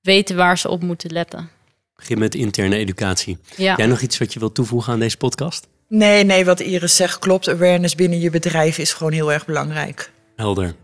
weten 0.00 0.36
waar 0.36 0.58
ze 0.58 0.68
op 0.68 0.82
moeten 0.82 1.12
letten. 1.12 1.50
Begin 1.96 2.18
met 2.18 2.34
interne 2.34 2.76
educatie. 2.76 3.38
Ja. 3.56 3.76
Jij 3.76 3.86
nog 3.86 4.00
iets 4.00 4.18
wat 4.18 4.32
je 4.32 4.38
wilt 4.38 4.54
toevoegen 4.54 4.92
aan 4.92 4.98
deze 4.98 5.16
podcast? 5.16 5.66
Nee, 5.88 6.24
nee, 6.24 6.44
wat 6.44 6.60
Iris 6.60 6.96
zegt 6.96 7.18
klopt. 7.18 7.48
Awareness 7.48 7.94
binnen 7.94 8.20
je 8.20 8.30
bedrijf 8.30 8.78
is 8.78 8.92
gewoon 8.92 9.12
heel 9.12 9.32
erg 9.32 9.46
belangrijk. 9.46 10.10
Helder. 10.36 10.74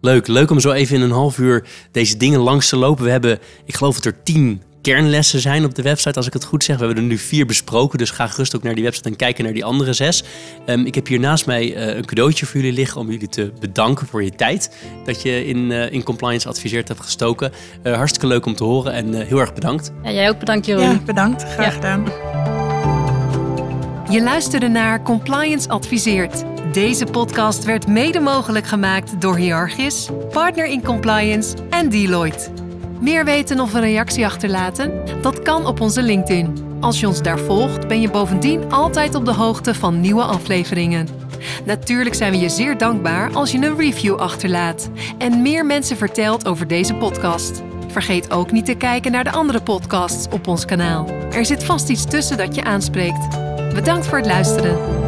Leuk, 0.00 0.26
leuk 0.26 0.50
om 0.50 0.60
zo 0.60 0.72
even 0.72 0.96
in 0.96 1.02
een 1.02 1.10
half 1.10 1.38
uur 1.38 1.68
deze 1.92 2.16
dingen 2.16 2.40
langs 2.40 2.68
te 2.68 2.76
lopen. 2.76 3.04
We 3.04 3.10
hebben, 3.10 3.38
ik 3.64 3.74
geloof 3.74 3.94
dat 3.94 4.04
er 4.04 4.22
tien 4.22 4.62
kernlessen 4.82 5.40
zijn 5.40 5.64
op 5.64 5.74
de 5.74 5.82
website, 5.82 6.16
als 6.16 6.26
ik 6.26 6.32
het 6.32 6.44
goed 6.44 6.64
zeg. 6.64 6.78
We 6.78 6.84
hebben 6.84 7.02
er 7.02 7.08
nu 7.08 7.18
vier 7.18 7.46
besproken, 7.46 7.98
dus 7.98 8.10
ga 8.10 8.26
gerust 8.26 8.56
ook 8.56 8.62
naar 8.62 8.74
die 8.74 8.84
website 8.84 9.08
en 9.08 9.16
kijken 9.16 9.44
naar 9.44 9.52
die 9.52 9.64
andere 9.64 9.92
zes. 9.92 10.22
Ehm, 10.66 10.84
ik 10.84 10.94
heb 10.94 11.06
hier 11.06 11.20
naast 11.20 11.46
mij 11.46 11.74
eh, 11.74 11.96
een 11.96 12.04
cadeautje 12.04 12.46
voor 12.46 12.60
jullie 12.60 12.76
liggen 12.76 13.00
om 13.00 13.10
jullie 13.10 13.28
te 13.28 13.52
bedanken 13.60 14.06
voor 14.06 14.22
je 14.22 14.30
tijd 14.30 14.76
dat 15.04 15.22
je 15.22 15.46
in, 15.46 15.70
uh, 15.70 15.92
in 15.92 16.02
compliance 16.02 16.48
adviseert 16.48 16.88
hebt 16.88 17.00
gestoken. 17.00 17.52
Uh, 17.82 17.94
hartstikke 17.94 18.26
leuk 18.26 18.46
om 18.46 18.54
te 18.54 18.64
horen 18.64 18.92
en 18.92 19.26
heel 19.26 19.38
erg 19.38 19.54
bedankt. 19.54 19.92
Ja, 20.02 20.10
jij 20.10 20.28
ook 20.28 20.38
bedankt 20.38 20.66
Jeroen. 20.66 20.84
Ja, 20.84 21.00
bedankt. 21.04 21.42
Graag 21.42 21.66
ja. 21.66 21.70
gedaan. 21.70 22.04
Je 24.10 24.22
luisterde 24.22 24.68
naar 24.68 25.02
Compliance 25.02 25.68
Adviseert. 25.68 26.44
Deze 26.72 27.04
podcast 27.04 27.64
werd 27.64 27.86
mede 27.86 28.20
mogelijk 28.20 28.66
gemaakt 28.66 29.20
door 29.20 29.36
Hierarchis, 29.36 30.08
Partner 30.30 30.66
in 30.66 30.82
Compliance 30.82 31.56
en 31.70 31.88
Deloitte. 31.88 32.69
Meer 33.00 33.24
weten 33.24 33.60
of 33.60 33.74
een 33.74 33.80
reactie 33.80 34.24
achterlaten? 34.24 34.92
Dat 35.22 35.42
kan 35.42 35.66
op 35.66 35.80
onze 35.80 36.02
LinkedIn. 36.02 36.64
Als 36.80 37.00
je 37.00 37.06
ons 37.06 37.22
daar 37.22 37.38
volgt, 37.38 37.88
ben 37.88 38.00
je 38.00 38.10
bovendien 38.10 38.72
altijd 38.72 39.14
op 39.14 39.24
de 39.24 39.32
hoogte 39.32 39.74
van 39.74 40.00
nieuwe 40.00 40.22
afleveringen. 40.22 41.08
Natuurlijk 41.64 42.14
zijn 42.14 42.32
we 42.32 42.38
je 42.38 42.48
zeer 42.48 42.78
dankbaar 42.78 43.32
als 43.32 43.52
je 43.52 43.58
een 43.58 43.76
review 43.76 44.16
achterlaat 44.16 44.90
en 45.18 45.42
meer 45.42 45.66
mensen 45.66 45.96
vertelt 45.96 46.46
over 46.46 46.66
deze 46.66 46.94
podcast. 46.94 47.62
Vergeet 47.88 48.30
ook 48.30 48.50
niet 48.50 48.66
te 48.66 48.74
kijken 48.74 49.12
naar 49.12 49.24
de 49.24 49.32
andere 49.32 49.62
podcasts 49.62 50.34
op 50.34 50.46
ons 50.46 50.64
kanaal. 50.64 51.08
Er 51.32 51.44
zit 51.44 51.64
vast 51.64 51.88
iets 51.88 52.04
tussen 52.04 52.36
dat 52.36 52.54
je 52.54 52.64
aanspreekt. 52.64 53.28
Bedankt 53.74 54.06
voor 54.06 54.18
het 54.18 54.26
luisteren. 54.26 54.99